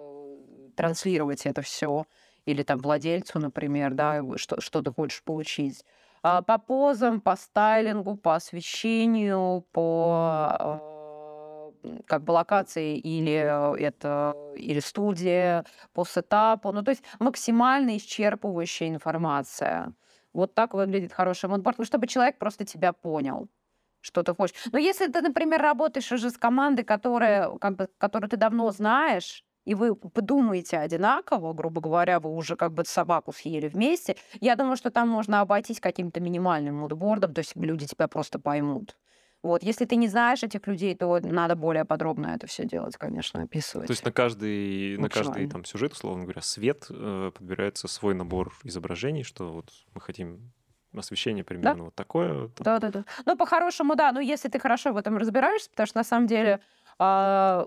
[0.75, 2.05] транслировать это все.
[2.45, 5.85] или там владельцу, например, да, что, что ты хочешь получить.
[6.23, 10.98] А, по позам, по стайлингу, по освещению, по а,
[12.07, 13.31] как бы локации или
[13.81, 16.71] это или студия, по сетапу.
[16.71, 19.93] Ну, то есть максимально исчерпывающая информация.
[20.33, 23.47] Вот так выглядит хороший мудборд, ну, чтобы человек просто тебя понял
[24.01, 24.55] что ты хочешь.
[24.71, 29.43] Но если ты, например, работаешь уже с командой, которая, как бы, которую ты давно знаешь,
[29.65, 34.77] и вы подумаете одинаково, грубо говоря, вы уже как бы собаку съели вместе, я думаю,
[34.77, 38.95] что там можно обойтись каким-то минимальным мудбордом, то есть люди тебя просто поймут.
[39.41, 43.41] Вот, если ты не знаешь этих людей, то надо более подробно это все делать, конечно,
[43.41, 43.87] описывать.
[43.87, 48.53] То есть на каждый, на каждый там сюжет, условно говоря, свет э, подбирается свой набор
[48.63, 50.51] изображений, что вот мы хотим
[50.93, 51.83] освещение примерно да?
[51.83, 52.49] вот такое.
[52.59, 53.05] Да, да, да.
[53.25, 54.11] Ну, по-хорошему, да.
[54.11, 56.59] Ну, если ты хорошо в этом разбираешься, потому что на самом деле
[56.97, 57.65] а,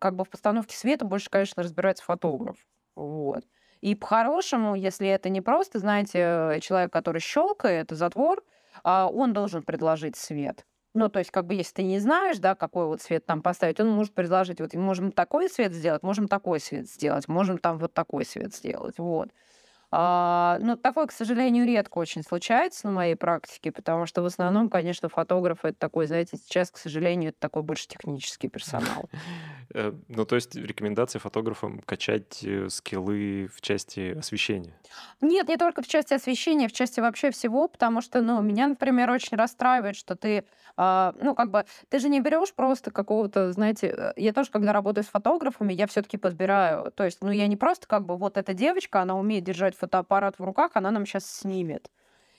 [0.00, 2.56] как бы в постановке света больше, конечно, разбирается фотограф.
[2.94, 3.44] Вот.
[3.80, 8.42] И по-хорошему, если это не просто, знаете, человек, который щелкает затвор,
[8.82, 10.66] а он должен предложить свет.
[10.96, 13.78] Ну, то есть, как бы, если ты не знаешь, да, какой вот цвет там поставить,
[13.80, 17.92] он может предложить, вот, можем такой цвет сделать, можем такой цвет сделать, можем там вот
[17.92, 19.28] такой цвет сделать, вот.
[19.90, 24.70] А, ну, такое, к сожалению, редко очень случается на моей практике, потому что в основном,
[24.70, 29.10] конечно, фотограф это такой, знаете, сейчас, к сожалению, это такой больше технический персонал.
[29.74, 34.80] Э, ну, то есть рекомендации фотографам качать э, скиллы в части освещения?
[35.20, 39.10] Нет, не только в части освещения, в части вообще всего, потому что, ну, меня, например,
[39.10, 40.46] очень расстраивает, что ты,
[40.76, 44.72] а, ну, как бы, ты же не берешь просто какого-то, знаете, э, я тоже, когда
[44.72, 48.36] работаю с фотографами, я все-таки подбираю, то есть, ну, я не просто как бы вот
[48.36, 51.90] эта девочка, она умеет держать фотоаппарат в руках, она нам сейчас снимет.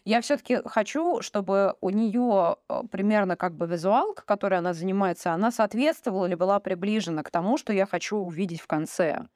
[0.08, 5.51] Я все-таки хочу, чтобы у нее э, примерно как бы визуалка, которой она занимается, она
[5.51, 9.28] соответствовала или была приближена к тому, что я хочу увидеть в конце.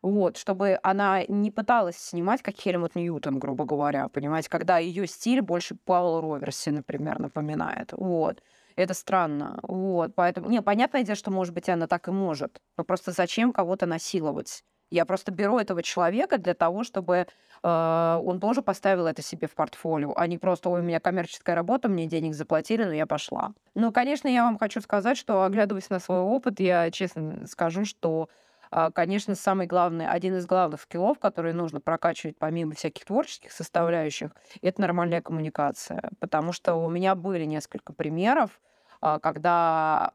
[0.00, 5.42] Вот, чтобы она не пыталась снимать как Хельмут Ньютон, грубо говоря, понимаете, когда ее стиль
[5.42, 7.90] больше Пауэлл Роверси, например, напоминает.
[7.90, 8.44] Вот.
[8.76, 9.58] Это странно.
[9.64, 10.48] Вот, поэтому...
[10.50, 12.60] Не, понятное дело, что, может быть, она так и может.
[12.76, 14.62] Но просто зачем кого-то насиловать?
[14.92, 17.26] Я просто беру этого человека для того, чтобы
[17.62, 21.88] э, он тоже поставил это себе в портфолио, а не просто у меня коммерческая работа,
[21.88, 23.54] мне денег заплатили, но я пошла.
[23.74, 28.28] Но, конечно, я вам хочу сказать, что, оглядываясь на свой опыт, я честно скажу, что
[28.70, 34.32] а, конечно, самый главный, один из главных скиллов, которые нужно прокачивать помимо всяких творческих составляющих,
[34.60, 36.10] это нормальная коммуникация.
[36.20, 38.60] Потому что у меня были несколько примеров,
[39.00, 40.12] а, когда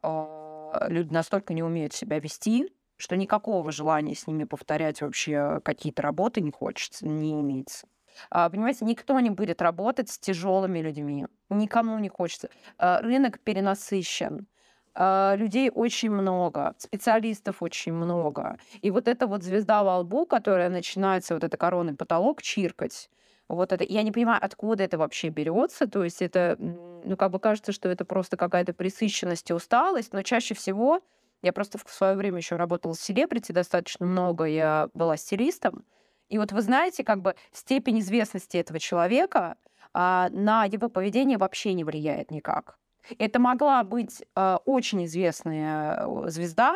[0.87, 6.41] люди настолько не умеют себя вести, что никакого желания с ними повторять вообще какие-то работы
[6.41, 7.87] не хочется, не имеется.
[8.29, 11.27] А, понимаете, никто не будет работать с тяжелыми людьми.
[11.49, 12.49] Никому не хочется.
[12.77, 14.47] А, рынок перенасыщен.
[14.95, 18.57] А, людей очень много, специалистов очень много.
[18.81, 23.09] И вот эта вот звезда во лбу, которая начинается, вот эта коронный потолок, чиркать,
[23.47, 25.87] вот это, я не понимаю, откуда это вообще берется.
[25.87, 30.21] То есть это, ну, как бы кажется, что это просто какая-то присыщенность и усталость, но
[30.23, 31.01] чаще всего
[31.41, 35.85] я просто в свое время еще работала с селебрити достаточно много, я была стилистом.
[36.29, 39.55] И вот вы знаете, как бы степень известности этого человека
[39.93, 42.77] а, на его поведение вообще не влияет никак.
[43.17, 46.75] Это могла быть а, очень известная э, звезда,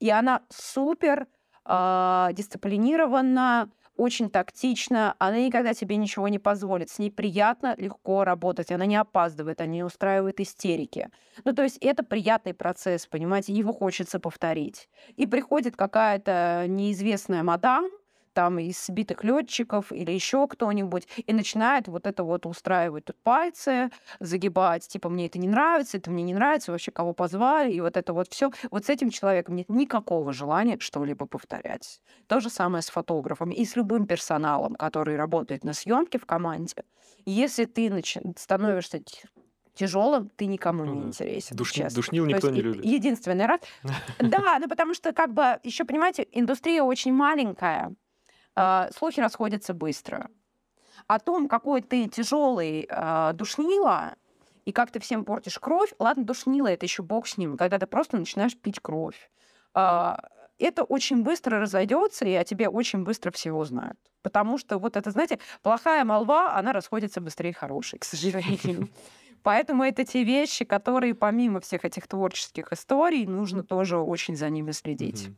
[0.00, 1.26] и она супер
[1.64, 3.70] а, дисциплинированно,
[4.02, 6.90] очень тактична, она никогда тебе ничего не позволит.
[6.90, 11.08] С ней приятно, легко работать, она не опаздывает, она не устраивает истерики.
[11.44, 14.88] Ну, то есть это приятный процесс, понимаете, его хочется повторить.
[15.16, 17.88] И приходит какая-то неизвестная мадам,
[18.32, 23.90] там из сбитых летчиков или еще кто-нибудь, и начинает вот это вот устраивать тут пальцы,
[24.20, 27.96] загибать, типа, мне это не нравится, это мне не нравится, вообще кого позвали, и вот
[27.96, 28.50] это вот все.
[28.70, 32.00] Вот с этим человеком нет никакого желания что-либо повторять.
[32.26, 36.62] То же самое с фотографом и с любым персоналом, который работает на съемке в команде.
[37.24, 38.16] Если ты нач...
[38.36, 39.00] становишься
[39.74, 41.56] тяжелым, ты никому не интересен.
[41.56, 41.72] Душ...
[41.94, 42.84] Душнил никто есть, не любит.
[42.84, 43.60] Единственный раз.
[44.18, 47.94] Да, ну потому что, как бы, еще понимаете, индустрия очень маленькая.
[48.54, 50.30] А, слухи расходятся быстро.
[51.06, 54.14] О том, какой ты тяжелый э, душнила,
[54.64, 57.86] и как ты всем портишь кровь, ладно, душнила, это еще бог с ним, когда ты
[57.86, 59.30] просто начинаешь пить кровь.
[59.74, 60.14] Э,
[60.58, 63.98] это очень быстро разойдется, и о тебе очень быстро все узнают.
[64.22, 68.88] Потому что вот это, знаете, плохая молва, она расходится быстрее хорошей, к сожалению.
[69.42, 74.70] Поэтому это те вещи, которые помимо всех этих творческих историй, нужно тоже очень за ними
[74.70, 75.30] следить.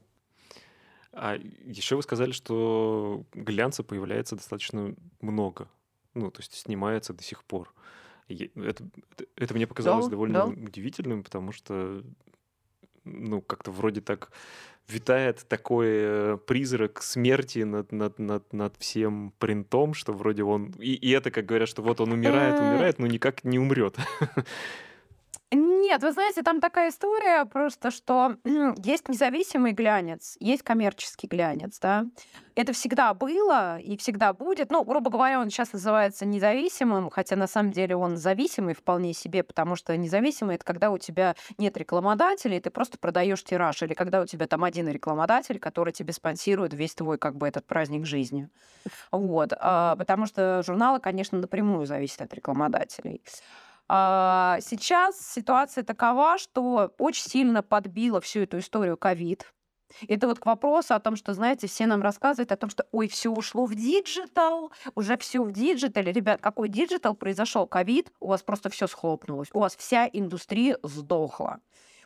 [1.17, 5.69] А еще вы сказали, что глянца появляется достаточно много.
[6.15, 7.73] Ну, то есть снимается до сих пор.
[8.29, 8.85] это,
[9.37, 10.47] это, мне показалось да, довольно да.
[10.47, 12.03] удивительным, потому что,
[13.05, 14.31] ну, как-то вроде так
[14.89, 20.73] витает такой э, призрак смерти над, над, над, над всем принтом, что вроде он...
[20.79, 23.97] И, и это, как говорят, что вот он умирает, умирает, но никак не умрет.
[25.85, 28.37] Нет, вы знаете, там такая история просто, что
[28.82, 32.07] есть независимый глянец, есть коммерческий глянец, да.
[32.55, 34.70] Это всегда было и всегда будет.
[34.70, 39.43] Ну, грубо говоря, он сейчас называется независимым, хотя на самом деле он зависимый вполне себе,
[39.43, 44.22] потому что независимый это когда у тебя нет рекламодателей, ты просто продаешь тираж, или когда
[44.22, 48.49] у тебя там один рекламодатель, который тебе спонсирует весь твой как бы этот праздник жизни.
[49.12, 49.53] Вот.
[49.59, 53.20] А, потому что журналы, конечно, напрямую зависят от рекламодателей.
[53.89, 59.53] А, сейчас ситуация такова, что очень сильно подбила всю эту историю ковид.
[60.09, 63.07] Это вот к вопросу о том, что, знаете, все нам рассказывают о том, что, ой,
[63.07, 66.11] все ушло в digital, уже все в digital е.
[66.12, 67.66] Ребят, какой digital произошел?
[67.66, 71.61] Ковид, у вас просто все схлопнулось, у вас вся индустрия сдохла.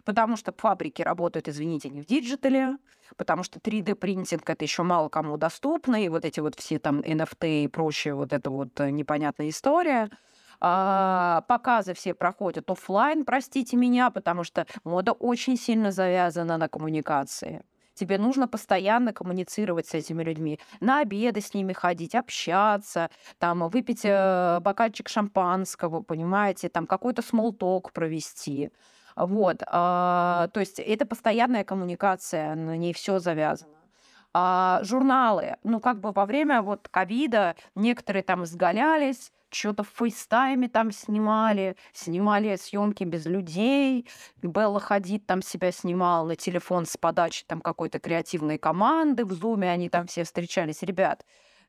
[0.05, 2.79] Потому что фабрики работают, извините, не в digital е,
[3.17, 7.65] потому что 3D-printing это еще мало кому доступно, и вот эти вот все там NFT
[7.65, 10.11] и прочее, вот это вот э, непонятная история–
[10.61, 17.63] а, показы все проходят офлайн, простите меня, потому что мода очень сильно завязана на коммуникации.
[17.95, 24.03] Тебе нужно постоянно коммуницировать с этими людьми, на обеды с ними ходить, общаться, там, выпить
[24.05, 28.71] э, бокальчик шампанского, понимаете, там какой-то small talk провести.
[29.17, 33.75] Вот, а, то есть это постоянная коммуникация, на ней все завязано.
[34.33, 40.60] А, журналы, ну как бы во время вот ковида некоторые там изгалялись, что-то в FaceTime
[40.60, 44.09] е там снимали, снимали съемки без людей.
[44.43, 49.25] Белла Хадид там себя снимала телефон с подачи там какой-то креативной команды.
[49.25, 50.83] В зуме они там все встречались.
[50.83, 51.25] Ребят,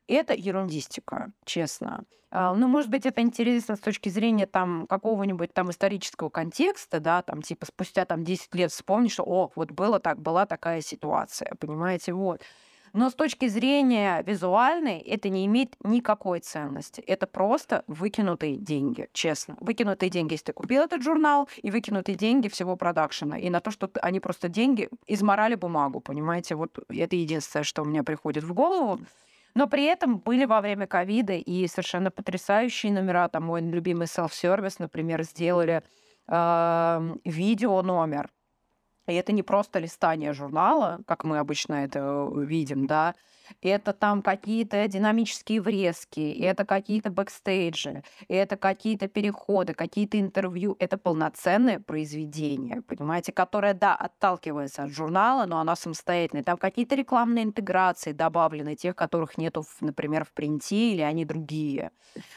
[0.07, 2.03] это ерундистика, честно.
[2.31, 7.23] А, ну, может быть, это интересно с точки зрения там какого-нибудь там исторического контекста, да,
[7.23, 11.55] там типа спустя там 10 лет вспомнишь, что, о, вот было так, была такая ситуация,
[11.59, 12.41] понимаете, вот.
[12.93, 17.01] Но с точки зрения визуальной это не имеет никакой ценности.
[17.01, 19.57] Это просто выкинутые деньги, честно.
[19.59, 23.37] Выкинутые деньги, если ты купил этот журнал, и выкинутые деньги всего продакшена.
[23.37, 26.55] И на то, что они просто деньги изморали бумагу, понимаете?
[26.55, 28.99] Вот это единственное, что у меня приходит в голову.
[29.55, 33.27] Но при этом были во время ковида и совершенно потрясающие номера.
[33.29, 35.83] Там мой любимый Self Service, например, сделали
[36.27, 38.29] э, видео номер
[39.09, 43.15] и это не просто листание журнала, как мы обычно это э, видим, да,
[43.61, 50.75] это там какие-то динамические врезки, это какие-то бэкстейджи, это какие-то переходы, какие-то интервью.
[50.79, 56.43] Это полноценное произведение, понимаете, которое, да, отталкивается от журнала, но оно самостоятельное.
[56.43, 61.91] Там какие-то рекламные интеграции добавлены, тех, которых нету, например, в принте, или они другие.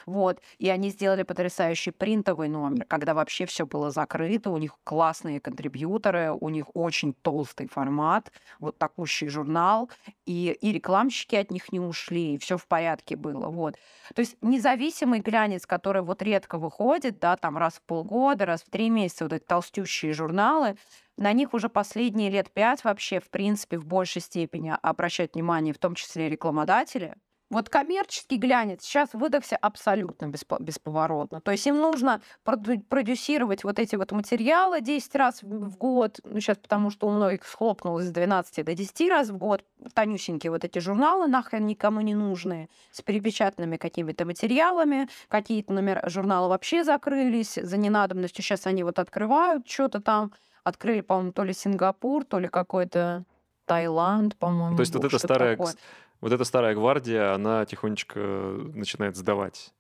[0.07, 0.41] Вот.
[0.59, 6.33] И они сделали потрясающий принтовый номер, когда вообще все было закрыто, у них классные контрибьюторы,
[6.33, 9.91] у них очень толстый формат, вот такущий журнал,
[10.27, 13.49] и, и реклама рекламщики от них не ушли, и все в порядке было.
[13.49, 13.75] Вот.
[14.15, 18.71] То есть независимый глянец, который вот редко выходит, да, там раз в полгода, раз в
[18.71, 20.77] три месяца, вот эти толстющие журналы,
[21.17, 25.79] на них уже последние лет пять вообще, в принципе, в большей степени обращают внимание, в
[25.79, 27.15] том числе рекламодатели.
[27.53, 31.43] Вот коммерческий глянец сейчас выдохся абсолютно бесповоротно.
[31.43, 36.57] То есть им нужно продюсировать вот эти вот материалы 10 раз в год, ну сейчас
[36.57, 40.79] потому что у многих схлопнулось с 12 до 10 раз в год, тонюсенькие вот эти
[40.79, 47.77] журналы нахрен никому не нужные, с перепечатанными какими-то материалами, какие-то номера журнала вообще закрылись за
[47.77, 50.33] ненадобностью, сейчас они вот открывают что-то там,
[50.65, 53.27] открыли, по-моему, то ли Сингапур, то ли какой-то
[53.73, 54.77] Таиланд, по-моему.
[54.77, 55.75] То есть вот эта старая, такое
[56.21, 59.73] вот эта старая гвардия, она тихонечко начинает сдавать.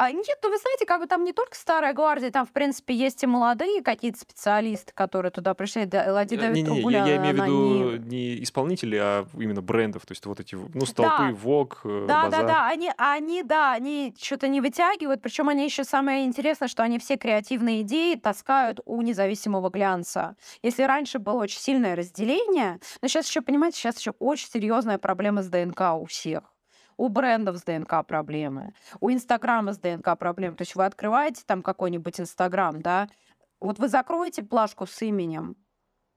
[0.00, 2.94] А нет, ну вы знаете, как бы там не только старая гвардия, там, в принципе,
[2.94, 5.84] есть и молодые какие-то специалисты, которые туда пришли.
[5.84, 7.98] Да, Лади Давид не, не, я, я имею в виду не...
[7.98, 11.32] не исполнители, а именно брендов, то есть вот эти, ну, столпы, да.
[11.32, 12.46] ВОК, э, Да, базар.
[12.46, 16.82] да, да, они, они, да, они что-то не вытягивают, причем они еще самое интересное, что
[16.82, 20.34] они все креативные идеи таскают у независимого глянца.
[20.62, 25.42] Если раньше было очень сильное разделение, но сейчас еще, понимаете, сейчас еще очень серьезная проблема
[25.42, 26.44] с ДНК у всех.
[27.00, 30.54] У брендов с ДНК проблемы, у Инстаграма с ДНК проблемы.
[30.56, 33.08] То есть вы открываете там какой-нибудь Инстаграм, да,
[33.58, 35.56] вот вы закроете плашку с именем,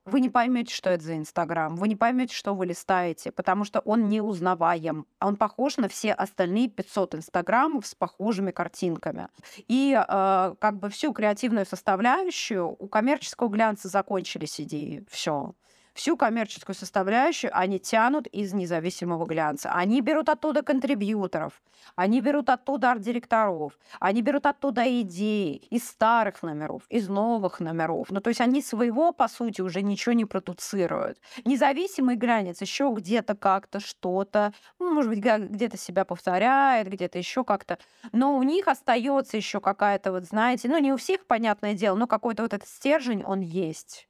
[0.04, 3.80] вы не поймете, что это за Инстаграм, вы не поймете, что вы листаете, потому что
[3.80, 5.06] он не узнаваем.
[5.22, 9.30] Он похож на все остальные 500 Инстаграмов с похожими картинками.
[9.70, 15.06] И э, как бы всю креативную составляющую у коммерческого глянца закончились идеи.
[15.10, 15.56] Все.
[15.94, 19.72] Всю коммерческую составляющую они тянут из независимого глянца.
[19.72, 21.62] Они берут оттуда контрибьюторов,
[21.96, 28.08] они берут оттуда арт-директоров, они берут оттуда идеи из старых номеров, из новых номеров.
[28.10, 31.20] Ну, то есть они своего, по сути, уже ничего не продуцируют.
[31.46, 37.78] Независимый глянец еще где-то как-то что-то, ну, может быть, где-то себя повторяет, где-то еще как-то.
[38.12, 42.08] Но у них остается еще какая-то, вот знаете, ну, не у всех, понятное дело, но
[42.08, 44.08] какой-то вот этот стержень, он есть.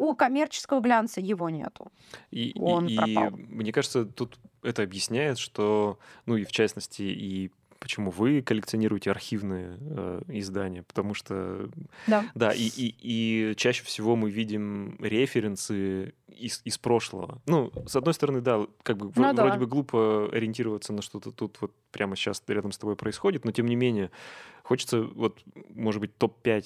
[0.00, 1.92] У коммерческого глянца его нету.
[2.30, 3.36] И, Он и, пропал.
[3.38, 9.10] и мне кажется, тут это объясняет, что, ну и в частности, и почему вы коллекционируете
[9.10, 11.68] архивные э, издания, потому что
[12.06, 12.24] Да.
[12.34, 17.42] да, и, и, и чаще всего мы видим референсы из, из прошлого.
[17.46, 19.44] Ну, с одной стороны, да, как бы Ну да.
[19.44, 23.52] вроде бы глупо ориентироваться на что-то тут вот прямо сейчас рядом с тобой происходит, но
[23.52, 24.10] тем не менее
[24.62, 25.40] хочется вот,
[25.74, 26.64] может быть, топ-5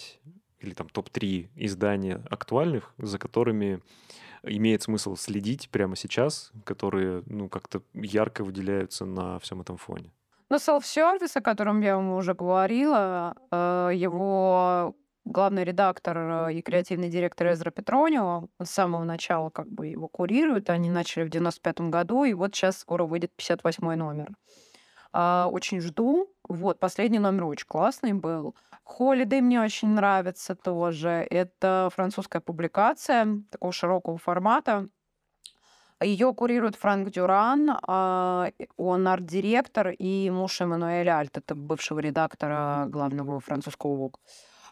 [0.65, 3.81] или там топ-3 издания актуальных, за которыми
[4.43, 10.13] имеет смысл следить прямо сейчас, которые, ну, как-то ярко выделяются на всем этом фоне.
[10.51, 14.95] Но селф-сервис, о котором я вам уже говорила, э, его
[15.25, 20.69] главный редактор э, и креативный директор Эзра Петронио с самого начала как бы его курируют.
[20.71, 24.29] Они начали в 95 году, и вот сейчас скоро выйдет 58 номер.
[25.13, 26.34] А, Очень жду.
[26.49, 28.55] Вот, последний номер очень классный был.
[28.83, 31.27] Холидей мне очень нравится тоже.
[31.31, 34.89] Это французская публикация такого широкого формата.
[36.03, 43.41] Ее курирует Франк Дюран, а, он арт-директор, и муж Эммануэля Альт, это бывшего редактора главного
[43.41, 44.21] французского ВОК.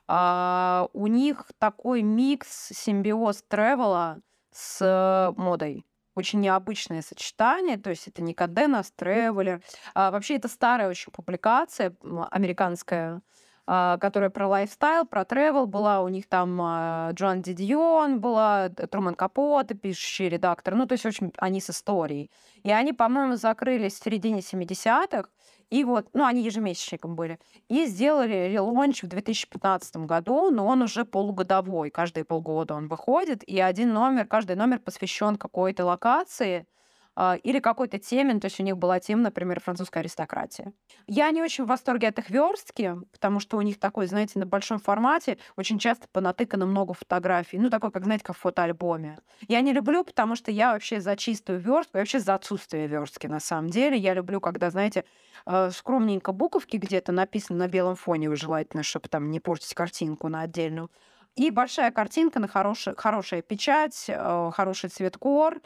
[0.08, 4.18] А, У них такой микс, симбиоз тревела
[4.50, 5.86] с модой.
[6.14, 9.62] Очень необычное сочетание, то есть это не Condé Nast Traveler.
[9.94, 11.96] А, вообще это старая очень публикация,
[12.30, 13.22] американская,
[13.64, 16.02] а, которая про lifestyle, про travel была.
[16.02, 20.74] У них там а, Джоан Дидион была, Труман Капоте, пишущий редактор.
[20.74, 22.30] Ну, то есть очень они с историей.
[22.64, 25.28] И они, по-моему, закрылись в середине 70-х.
[25.72, 27.38] И вот, ну, они ежемесячником были.
[27.70, 31.88] И сделали relaunch в 2015 году, но он уже полугодовой.
[31.88, 33.42] Каждые полгода он выходит.
[33.44, 36.66] И один номер, каждый номер посвящен какой-то локации,
[37.42, 40.72] или какой-то теме, то есть у них была тема, например, французская аристократия.
[41.06, 44.46] Я не очень в восторге от их верстки, потому что у них такой, знаете, на
[44.46, 49.18] большом формате очень часто понатыкано много фотографий, ну, такой, как, знаете, как в фотоальбоме.
[49.46, 53.26] Я не люблю, потому что я вообще за чистую верстку, я вообще за отсутствие верстки,
[53.26, 53.96] на самом деле.
[53.96, 55.04] Я люблю, когда, знаете,
[55.46, 60.42] э, скромненько буковки где-то написаны на белом фоне, желательно, чтобы там не портить картинку на
[60.42, 60.90] отдельную.
[61.36, 65.60] И большая картинка на хорошая, хорошая печать, э, хороший цветкор,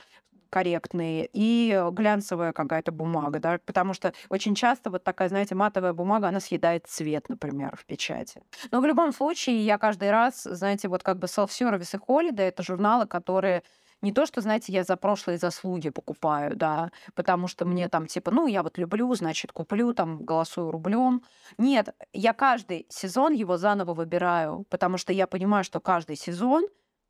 [0.51, 6.29] корректные и глянцевая какая-то бумага, да, потому что очень часто вот такая, знаете, матовая бумага,
[6.29, 8.43] она съедает цвет, например, в печати.
[8.71, 12.63] Но в любом случае я каждый раз, знаете, вот как бы self-service и holiday— это
[12.63, 13.63] журналы, которые
[14.03, 18.31] не то, что, знаете, я за прошлые заслуги покупаю, да, потому что мне там типа,
[18.31, 21.23] ну, я вот люблю, значит, куплю, там, голосую рублем.
[21.59, 26.67] Нет, я каждый сезон его заново выбираю, потому что я понимаю, что каждый сезон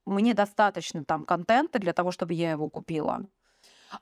[0.07, 3.26] мне достаточно там контента для того, чтобы я его купила.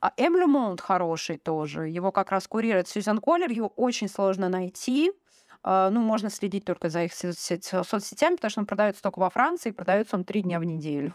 [0.00, 1.88] А Эм Ле Монт хороший тоже.
[1.88, 3.50] Его как раз курирует Сьюзан Коллер.
[3.50, 5.12] Его очень сложно найти.
[5.66, 9.18] А, Ну, можно следить только за их со- со- соцсетями, потому что он продается только
[9.18, 11.14] во Франции, и продается он три дня в неделю.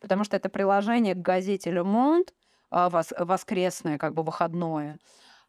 [0.00, 2.28] Потому что это приложение к газете Le Monde,
[2.70, 4.98] а, вос- воскресное, как бы выходное.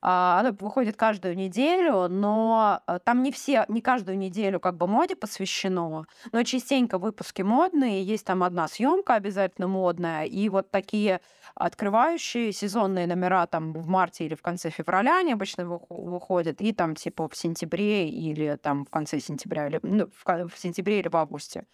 [0.03, 4.87] А, Оно выходит каждую неделю, но а, там не все, не каждую неделю как бы
[4.87, 11.21] моде посвящено, но частенько выпуски модные, есть там одна съемка обязательно модная, и вот такие
[11.53, 16.73] открывающие сезонные номера там в марте или в конце февраля они обычно вых- выходят, и
[16.73, 21.09] там типа в сентябре или там в конце сентября, или ну, в, в сентябре или
[21.09, 21.65] в августе.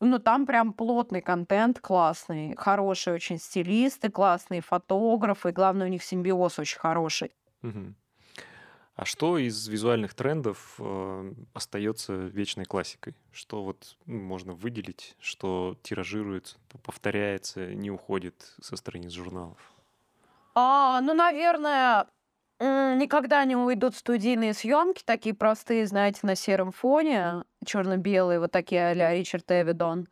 [0.00, 6.04] Ну, там прям плотный контент, классный, хорошие очень стилисты, классные фотографы, и главное, у них
[6.04, 7.32] симбиоз очень хороший.
[7.62, 7.96] Мгм.
[8.94, 13.14] А что из визуальных трендов э, остается вечной классикой?
[13.30, 19.72] Что вот ну, можно выделить, что тиражируется, повторяется, не уходит со страниц журналов?
[20.54, 22.08] А, ну, наверное,
[22.66, 29.14] никогда не уйдут студийные съемки, такие простые, знаете, на сером фоне, черно-белые, вот такие а-ля
[29.14, 30.08] Ричард Эвидон.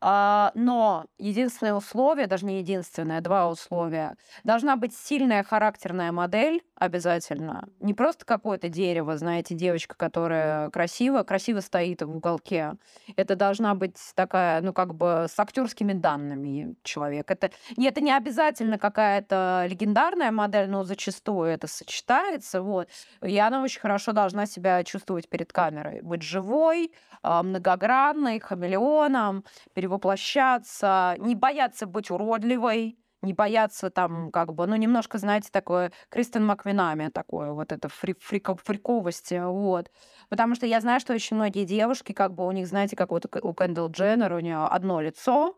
[0.00, 4.16] А, но единственное условие, даже не единственное, два условия.
[4.44, 7.68] Должна быть сильная характерная модель обязательно.
[7.80, 12.74] Не просто какое-то дерево, знаете, девочка, которая красиво, красиво стоит в уголке.
[13.16, 17.28] Это должна быть такая, ну, как бы с актерскими данными человек.
[17.32, 22.62] Это, не, это не обязательно какая-то легендарная модель, но зачастую это сочетается.
[22.62, 22.88] Вот.
[23.22, 26.02] И она очень хорошо должна себя чувствовать перед камерой.
[26.02, 26.92] Быть живой,
[27.22, 29.44] а, многогранной, хамелеоном,
[29.74, 35.92] переводить перевоплощаться, не бояться быть уродливой, не бояться там как бы, ну, немножко, знаете, такое
[36.08, 39.90] Кристен Маквинами такое, вот это фри фрик фриковости, вот.
[40.28, 43.26] Потому что я знаю, что очень многие девушки, как бы у них, знаете, как вот
[43.42, 45.54] у Кэндалл Дженнер, у нее одно лицо,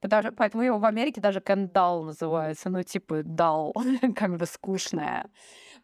[0.00, 3.72] Потому, поэтому его в Америке даже кандал называется, ну, типа дал,
[4.16, 5.30] как бы скучное.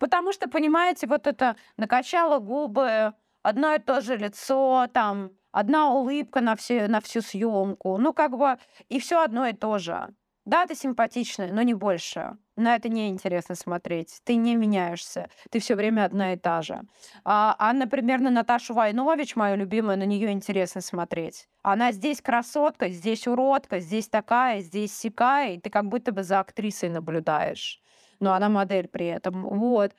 [0.00, 6.40] Потому что, понимаете, вот это накачало губы, одно и то же лицо, там, одна улыбка
[6.40, 10.08] на, все, на всю съемку, ну, как бы, и все одно и то же.
[10.48, 12.38] Да, ты симпатичная, но не больше.
[12.56, 14.20] На это не интересно смотреть.
[14.24, 15.28] Ты не меняешься.
[15.50, 16.80] Ты все время одна и та же.
[17.22, 21.48] А, а, например, на Наташу Войнович, мою любимую, на нее интересно смотреть.
[21.62, 26.40] Она здесь красотка, здесь уродка, здесь такая, здесь сякая, и ты как будто бы за
[26.40, 27.82] актрисой наблюдаешь.
[28.18, 29.42] Но она модель при этом.
[29.42, 29.92] Вот.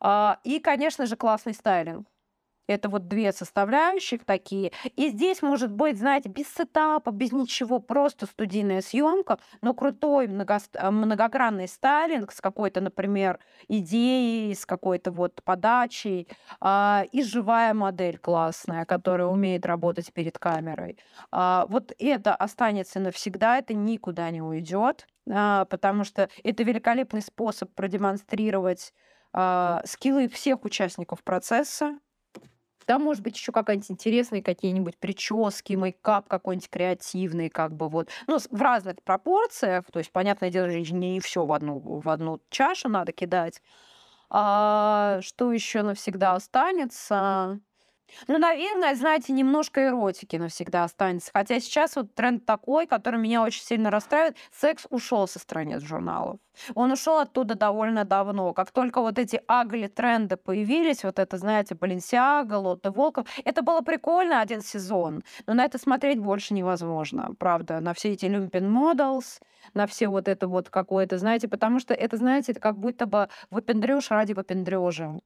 [0.00, 2.06] А, и, конечно же, классный стайлинг.
[2.66, 4.72] Это вот две составляющих такие.
[4.96, 10.58] И здесь может быть, знаете, без сетапа, без ничего, просто студийная съемка, но крутой много,
[10.72, 13.38] э, многогранный стайлинг с какой-то, например,
[13.68, 16.28] идеей, с какой-то вот подачей,
[16.60, 20.98] а, и живая модель классная, которая умеет работать перед камерой.
[21.30, 27.72] А, вот это останется навсегда, это никуда не уйдет, а, потому что это великолепный способ
[27.74, 28.92] продемонстрировать
[29.32, 31.98] а, скиллы всех участников процесса,
[32.86, 38.08] там, может быть, еще какая-нибудь интересные какие-нибудь прически, мейкап какой-нибудь креативный, как бы вот.
[38.26, 39.84] Ну, в разных пропорциях.
[39.92, 43.62] То есть, понятное дело, не все в одну, в одну чашу надо кидать.
[44.30, 47.60] А, что еще навсегда останется?
[48.28, 51.30] Ну, наверное, знаете, немножко эротики навсегда останется.
[51.32, 54.36] Хотя сейчас вот тренд такой, который меня очень сильно расстраивает.
[54.52, 56.38] Секс ушел со страниц журналов.
[56.74, 58.52] Он ушел оттуда довольно давно.
[58.52, 63.80] Как только вот эти агли тренды появились, вот это, знаете, Баленсиага, Лотте Волков, это было
[63.80, 69.40] прикольно один сезон, но на это смотреть больше невозможно, правда, на все эти Lumpin Models,
[69.74, 73.28] на все вот это вот какое-то, знаете, потому что это, знаете, это как будто бы
[73.50, 75.18] выпендрёж ради выпендрёжа.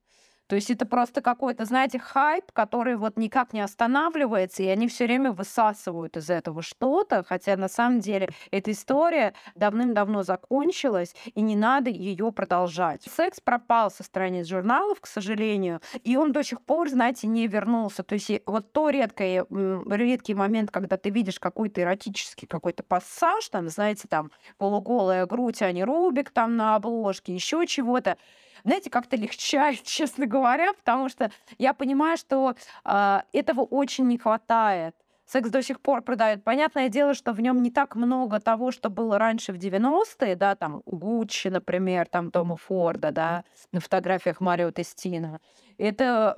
[0.49, 5.05] То есть это просто какой-то, знаете, хайп, который вот никак не останавливается, и они все
[5.05, 11.55] время высасывают из этого что-то, хотя на самом деле эта история давным-давно закончилась, и не
[11.55, 13.03] надо ее продолжать.
[13.03, 18.03] Секс пропал со страниц журналов, к сожалению, и он до сих пор, знаете, не вернулся.
[18.03, 23.69] То есть вот то редкое, редкий момент, когда ты видишь какой-то эротический какой-то пассаж, там,
[23.69, 28.17] знаете, там полуголая грудь, а не Рубик там на обложке, еще чего-то,
[28.65, 32.55] знаете, как-то легчает, честно говоря, потому что я понимаю, что
[32.85, 34.95] э, этого очень не хватает
[35.29, 36.43] секс до сих пор продают.
[36.43, 40.55] Понятное дело, что в нем не так много того, что было раньше в 90-е, да,
[40.55, 45.41] там Гуччи, например, там Тома Форда, да, на фотографиях Марио Тестина.
[45.77, 46.35] Это,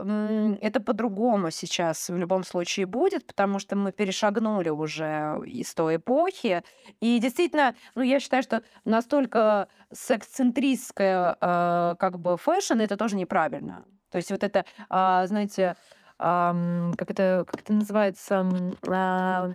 [0.61, 6.63] это по-другому сейчас в любом случае будет, потому что мы перешагнули уже из той эпохи.
[7.01, 13.87] И действительно, ну, я считаю, что настолько секс-центристская э, как бы fashion, это тоже неправильно.
[14.11, 15.27] То есть вот это, э,
[16.21, 18.47] как это, как это называется,
[18.87, 19.55] а,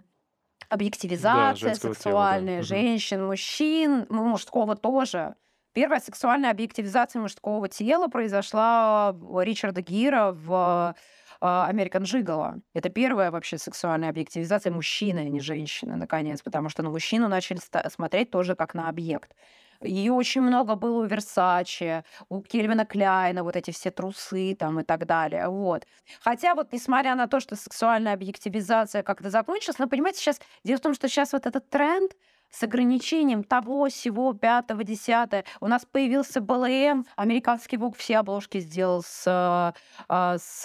[0.70, 2.76] объективизация да, сексуальная тела, да.
[2.76, 5.36] женщин, мужчин, мужского тоже.
[5.74, 10.96] Первая сексуальная объективизация мужского тела произошла у Ричарда Гира в
[11.42, 12.62] а, American Gigolo.
[12.74, 17.60] Это первая вообще сексуальная объективизация мужчины, а не женщины, наконец, потому что на мужчину начали
[17.90, 19.36] смотреть тоже как на объект.
[19.82, 24.84] Ее очень много было у Версачи, у Кельвина Кляйна, вот эти все трусы там и
[24.84, 25.48] так далее.
[25.50, 25.86] Вот.
[26.22, 30.82] Хотя вот несмотря на то, что сексуальная объективизация как-то закончилась, но понимаете, сейчас дело в
[30.82, 32.12] том, что сейчас вот этот тренд,
[32.56, 35.44] с ограничением того, всего, пятого, десятое.
[35.60, 40.64] У нас появился БЛМ, американский ВУК все обложки сделал с, а, с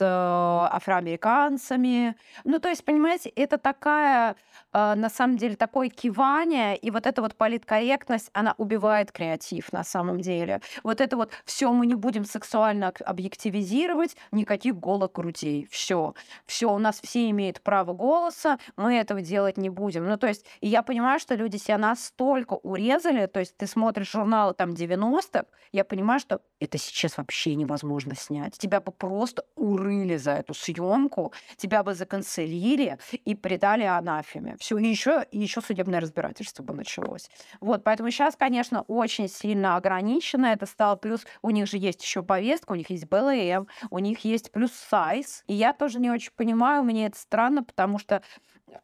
[0.72, 2.14] афроамериканцами.
[2.44, 4.36] Ну, то есть, понимаете, это такая,
[4.72, 9.82] а, на самом деле, такое кивание, и вот эта вот политкорректность, она убивает креатив на
[9.82, 10.60] самом деле.
[10.84, 15.66] Вот это вот все мы не будем сексуально объективизировать, никаких голых грудей.
[15.70, 16.14] Все.
[16.46, 20.06] Все, у нас все имеют право голоса, мы этого делать не будем.
[20.06, 24.12] Ну, то есть, и я понимаю, что люди себя настолько урезали, то есть ты смотришь
[24.12, 28.58] журналы там 90-х, я понимаю, что это сейчас вообще невозможно снять.
[28.58, 34.56] Тебя бы просто урыли за эту съемку, тебя бы законцелили и предали анафеме.
[34.58, 37.30] Все, и еще, и еще судебное разбирательство бы началось.
[37.60, 40.96] Вот, поэтому сейчас, конечно, очень сильно ограничено это стало.
[40.96, 44.72] Плюс у них же есть еще повестка, у них есть БЛМ, у них есть плюс
[44.72, 45.44] сайз.
[45.46, 48.22] И я тоже не очень понимаю, мне это странно, потому что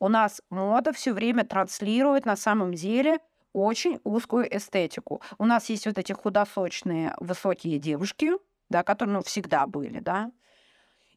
[0.01, 2.86] у нас мода все время транслирует на самом деле
[3.53, 5.23] очень узкую эстетику.
[5.39, 8.33] У нас есть вот эти худосочные высокие девушки,
[8.69, 10.31] да, которые ну, всегда были, да.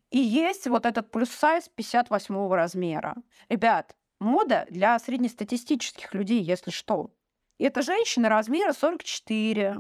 [0.10, 3.16] И есть вот этот плюс-сайз 58 размера.
[3.50, 7.12] Ребят, мода для среднестатистических людей, если что.
[7.60, 9.78] Это женщина размера 44.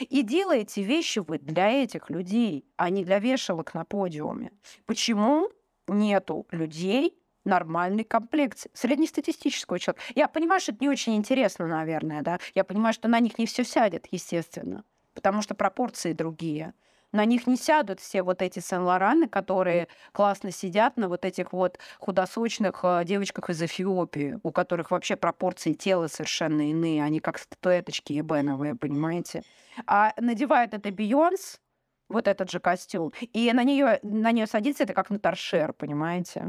[0.00, 4.50] И делаете вещи вы для этих людей, а не для вешалок на подиуме.
[4.86, 5.50] Почему
[5.86, 7.18] нету людей
[7.48, 10.02] нормальной комплекции среднестатистического человека?
[10.14, 12.38] Я понимаю, что это не очень интересно, наверное, да?
[12.54, 14.84] Я понимаю, что на них не все сядет, естественно,
[15.14, 16.74] потому что пропорции другие
[17.12, 21.78] на них не сядут все вот эти Сен-Лораны, которые классно сидят на вот этих вот
[21.98, 28.12] худосочных э, девочках из Эфиопии, у которых вообще пропорции тела совершенно иные, они как статуэточки
[28.12, 29.42] ебеновые, понимаете?
[29.86, 31.60] А надевает это Бейонс,
[32.08, 36.46] вот этот же костюм, и на нее на нее садится это как на торшер, понимаете?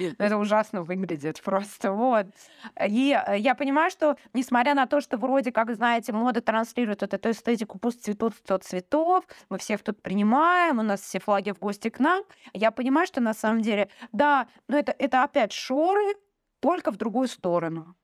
[0.18, 1.92] Это ужасно выглядит просто.
[1.92, 2.26] Вот.
[2.86, 7.14] И э, я понимаю, что несмотря на то, что вроде как, знаете, мода транслирует вот
[7.14, 11.58] эту эстетику пусть цветут сто цветов, мы всех тут принимаем, у нас все флаги в
[11.58, 16.14] гости к нам, я понимаю, что на самом деле, да, но это, это опять шоры,
[16.60, 17.96] только в другую сторону.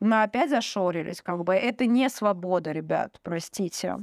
[0.00, 1.54] Мы опять зашорились, как бы.
[1.54, 3.96] Это не свобода, ребят, простите.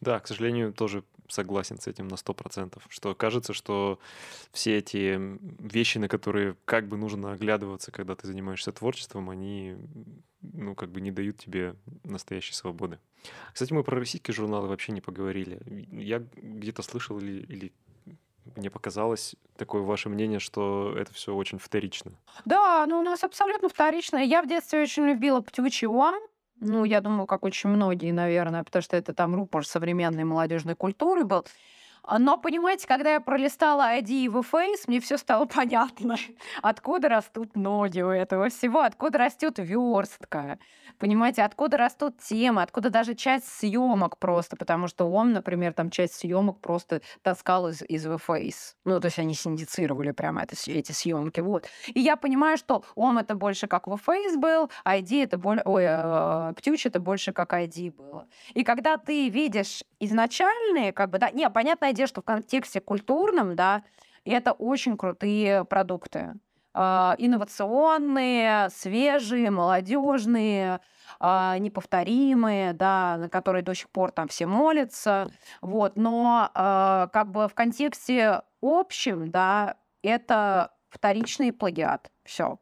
[0.00, 3.98] Да, к сожалению, тоже согласен с этим на 100%, что кажется, что
[4.52, 5.18] все эти
[5.62, 9.76] вещи, на которые как бы нужно оглядываться, когда ты занимаешься творчеством, они
[10.40, 12.98] ну, как бы не дают тебе настоящей свободы.
[13.52, 15.60] Кстати, мы про российские журналы вообще не поговорили.
[15.90, 17.72] Я где-то слышал или, или
[18.54, 22.12] мне показалось такое ваше мнение, что это все очень вторично.
[22.44, 24.18] Да, ну у нас абсолютно вторично.
[24.18, 26.20] Я в детстве очень любила «Птичий One»,
[26.60, 31.24] ну, я думаю, как очень многие, наверное, потому что это там рупор современной молодежной культуры
[31.24, 31.44] был.
[32.06, 36.16] А, но, понимаете, когда я пролистала ID и VFace, мне все стало понятно,
[36.62, 40.58] откуда растут ноги у этого всего, откуда растет верстка,
[40.98, 46.14] понимаете, откуда растут темы, откуда даже часть съемок просто, потому что он, например, там часть
[46.14, 48.76] съемок просто таскал из, из VFace.
[48.84, 51.66] Ну, то есть они синдицировали прямо это, эти съемки, вот.
[51.92, 56.52] И я понимаю, что он это больше как VFace был, ID это больше, ой, э,
[56.56, 58.28] Птюч это больше как ID было.
[58.54, 63.82] И когда ты видишь изначальные, как бы, да, не, понятное что в контексте культурном, да,
[64.24, 66.34] это очень крутые продукты.
[66.74, 70.80] Э, инновационные, свежие, молодежные,
[71.20, 75.30] э, неповторимые, да, на которые до сих пор там все молятся.
[75.62, 75.96] Вот.
[75.96, 82.10] Но э, как бы в контексте общем, да, это вторичный плагиат.
[82.24, 82.58] Все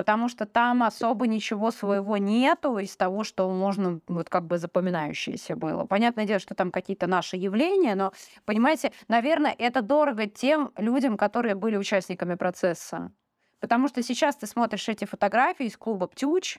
[0.00, 5.56] потому что там особо ничего своего нету из того, что можно вот как бы запоминающееся
[5.56, 5.84] было.
[5.84, 8.14] Понятное дело, что там какие-то наши явления, но,
[8.46, 13.12] понимаете, наверное, это дорого тем людям, которые были участниками процесса.
[13.60, 16.56] Потому что сейчас ты смотришь эти фотографии из клуба «Птюч»,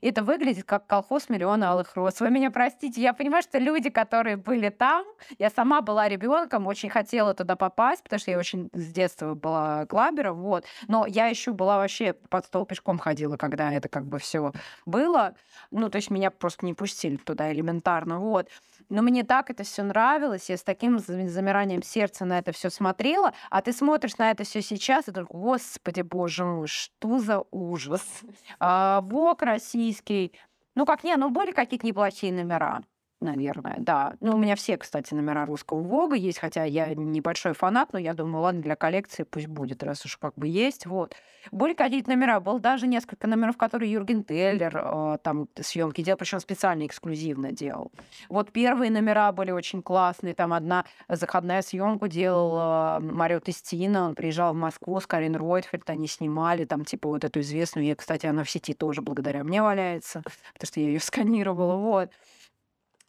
[0.00, 2.20] это выглядит как колхоз миллиона алых роз.
[2.20, 5.04] Вы меня простите, я понимаю, что люди, которые были там,
[5.38, 9.86] я сама была ребенком, очень хотела туда попасть, потому что я очень с детства была
[9.86, 10.64] клабером, вот.
[10.86, 14.52] Но я еще была вообще под стол пешком ходила, когда это как бы все
[14.86, 15.34] было.
[15.70, 18.48] Ну, то есть меня просто не пустили туда элементарно, вот.
[18.88, 23.34] Но мне так это все нравилось, я с таким замиранием сердца на это все смотрела,
[23.50, 28.02] а ты смотришь на это все сейчас и думаешь, господи, боже мой, что за ужас.
[28.60, 30.32] А, Вок российский,
[30.74, 32.82] ну как не, ну были какие-то неплохие номера
[33.20, 34.14] наверное, да.
[34.20, 38.14] Ну, у меня все, кстати, номера русского Вога есть, хотя я небольшой фанат, но я
[38.14, 41.14] думаю, ладно, для коллекции пусть будет, раз уж как бы есть, вот.
[41.50, 46.40] Были какие-то номера, был даже несколько номеров, которые Юрген Теллер э, там съемки делал, причем
[46.40, 47.90] специально эксклюзивно делал.
[48.28, 54.14] Вот первые номера были очень классные, там одна заходная съемку делал э, Марио Тестина, он
[54.14, 58.26] приезжал в Москву с Карин Ройтфельд, они снимали там, типа, вот эту известную, и, кстати,
[58.26, 62.10] она в сети тоже благодаря мне валяется, потому что я ее сканировала, вот.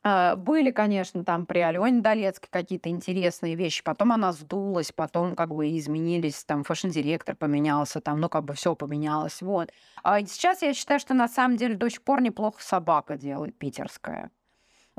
[0.04, 3.84] А, были, конечно, там при Алене Долецкой какие-то интересные вещи.
[3.84, 8.76] Потом она сдулась, потом как бы изменились, там fashion-директор поменялся, там, ну, как бы все
[8.76, 9.72] поменялось, вот.
[10.04, 14.32] А сейчас я считаю, что на самом деле до сих пор неплохо собака делает питерская.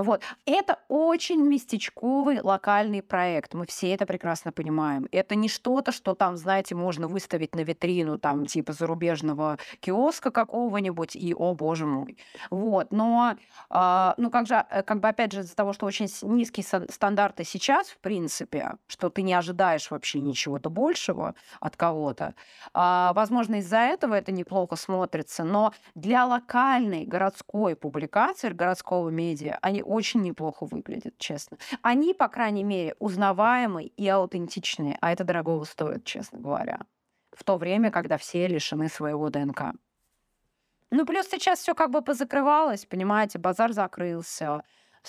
[0.02, 0.22] Вот.
[0.46, 3.54] Это очень местечковый локальный проект.
[3.54, 5.06] Мы все это прекрасно понимаем.
[5.12, 11.16] Это не что-то, что там, знаете, можно выставить на витрину там типа зарубежного киоска какого-нибудь
[11.16, 12.16] и, о боже мой.
[12.50, 12.92] Вот.
[12.92, 13.36] Но,
[13.70, 17.44] э, ну как же, э, как бы опять же из-за того, что очень низкие стандарты
[17.44, 22.34] сейчас, в принципе, что ты не ожидаешь вообще ничего-то большего от кого-то,
[22.74, 29.82] э, возможно, из-за этого это неплохо смотрится, но для локальной городской публикации, городского медиа, они
[29.90, 31.58] очень неплохо выглядят, честно.
[31.82, 36.80] Они, по крайней мере, узнаваемые и аутентичные, а это дорого стоит, честно говоря.
[37.32, 39.74] В то время, когда все лишены своего ДНК.
[40.92, 44.62] Ну, плюс сейчас все как бы позакрывалось, понимаете, базар закрылся,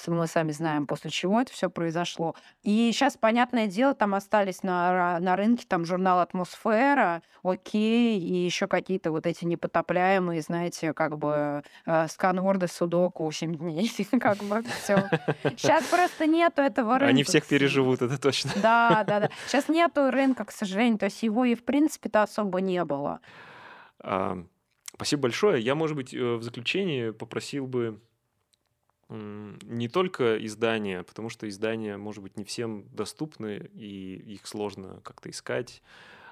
[0.07, 2.35] Мы сами знаем, после чего это все произошло.
[2.63, 8.67] И сейчас, понятное дело, там остались на, на рынке там журнал «Атмосфера», «Окей», и еще
[8.67, 13.91] какие-то вот эти непотопляемые, знаете, как бы э, сканворды судоку 7 дней.
[14.19, 15.09] как бы все.
[15.43, 17.09] Сейчас просто нету этого рынка.
[17.09, 18.51] Они всех переживут, это точно.
[18.61, 19.29] Да, да, да.
[19.47, 20.99] Сейчас нету рынка, к сожалению.
[20.99, 23.19] То есть его и, в принципе-то, особо не было.
[24.93, 25.61] Спасибо большое.
[25.61, 27.99] Я, может быть, э, в заключение попросил бы
[29.11, 35.29] не только издания, потому что издания, может быть, не всем доступны, и их сложно как-то
[35.29, 35.81] искать,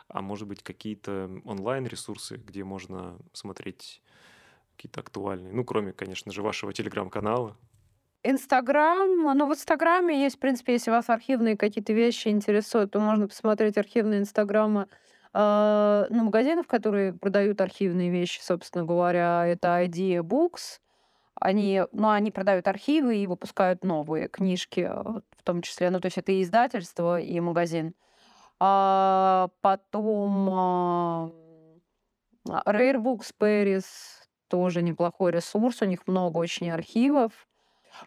[0.07, 4.01] а может быть, какие-то онлайн-ресурсы, где можно смотреть
[4.75, 7.57] какие-то актуальные, ну, кроме, конечно же, вашего телеграм-канала.
[8.23, 13.27] Инстаграм, ну, в Инстаграме есть, в принципе, если вас архивные какие-то вещи интересуют, то можно
[13.27, 14.87] посмотреть архивные Инстаграмы
[15.33, 19.45] э, ну, магазинов, которые продают архивные вещи, собственно говоря.
[19.47, 20.79] Это Idea Books,
[21.39, 26.07] они, ну, они продают архивы и выпускают новые книжки, э, в том числе, ну, то
[26.07, 27.93] есть это и издательство, и магазин.
[28.59, 31.31] А потом а,
[32.65, 33.85] Rare Books Paris,
[34.49, 37.31] тоже неплохой ресурс, у них много очень архивов.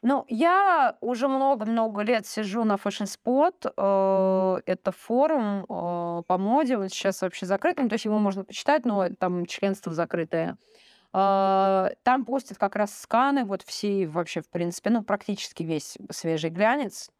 [0.02, 3.72] Ну, я уже много-много лет сижу на Fashion Spot.
[3.76, 8.44] Э, это форум э, по моде, он сейчас вообще закрыт, ну, то есть его можно
[8.44, 10.56] почитать, но там членство закрытое.
[11.12, 16.50] А, там постят как раз сканы, вот все вообще, в принципе, ну, практически весь свежий
[16.50, 17.10] глянец,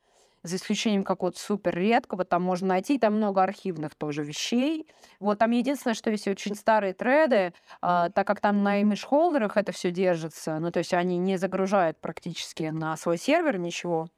[0.42, 4.88] за исключением какого-то супер редкого, там можно найти, там много архивных тоже вещей.
[5.20, 9.72] Вот там единственное, что есть очень старые треды, э, так как там на имидж-холдерах это
[9.72, 14.08] все держится, ну, то есть они не загружают практически на свой сервер ничего,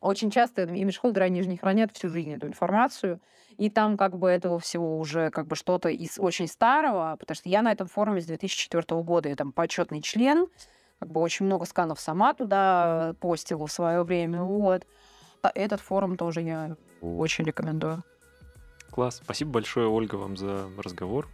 [0.00, 3.20] очень часто имидж-холдеры, они же не хранят всю жизнь эту информацию,
[3.58, 7.48] и там как бы этого всего уже как бы что-то из очень старого, потому что
[7.48, 10.46] я на этом форуме с 2004 года, я там почетный член,
[10.98, 14.86] как бы очень много сканов сама туда постила в свое время, вот.
[15.42, 18.02] А этот форум тоже я очень рекомендую.
[18.90, 19.20] Класс.
[19.22, 21.28] Спасибо большое, Ольга, вам за разговор.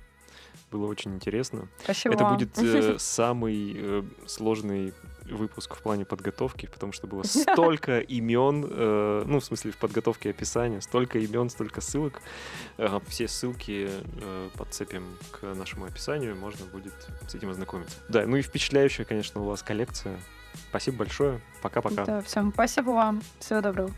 [0.70, 1.68] Было очень интересно.
[1.82, 4.92] Спасибо Это будет э, самый э, сложный
[5.30, 10.30] выпуск в плане подготовки, потому что было столько имен, э, ну, в смысле, в подготовке
[10.30, 12.20] описания, столько имен, столько ссылок.
[12.78, 16.94] Э, все ссылки э, подцепим к нашему описанию, можно будет
[17.28, 17.96] с этим ознакомиться.
[18.08, 20.18] Да, ну и впечатляющая, конечно, у вас коллекция.
[20.70, 21.40] Спасибо большое.
[21.62, 22.04] Пока-пока.
[22.04, 23.22] Да, всем спасибо вам.
[23.40, 23.90] Всего доброго.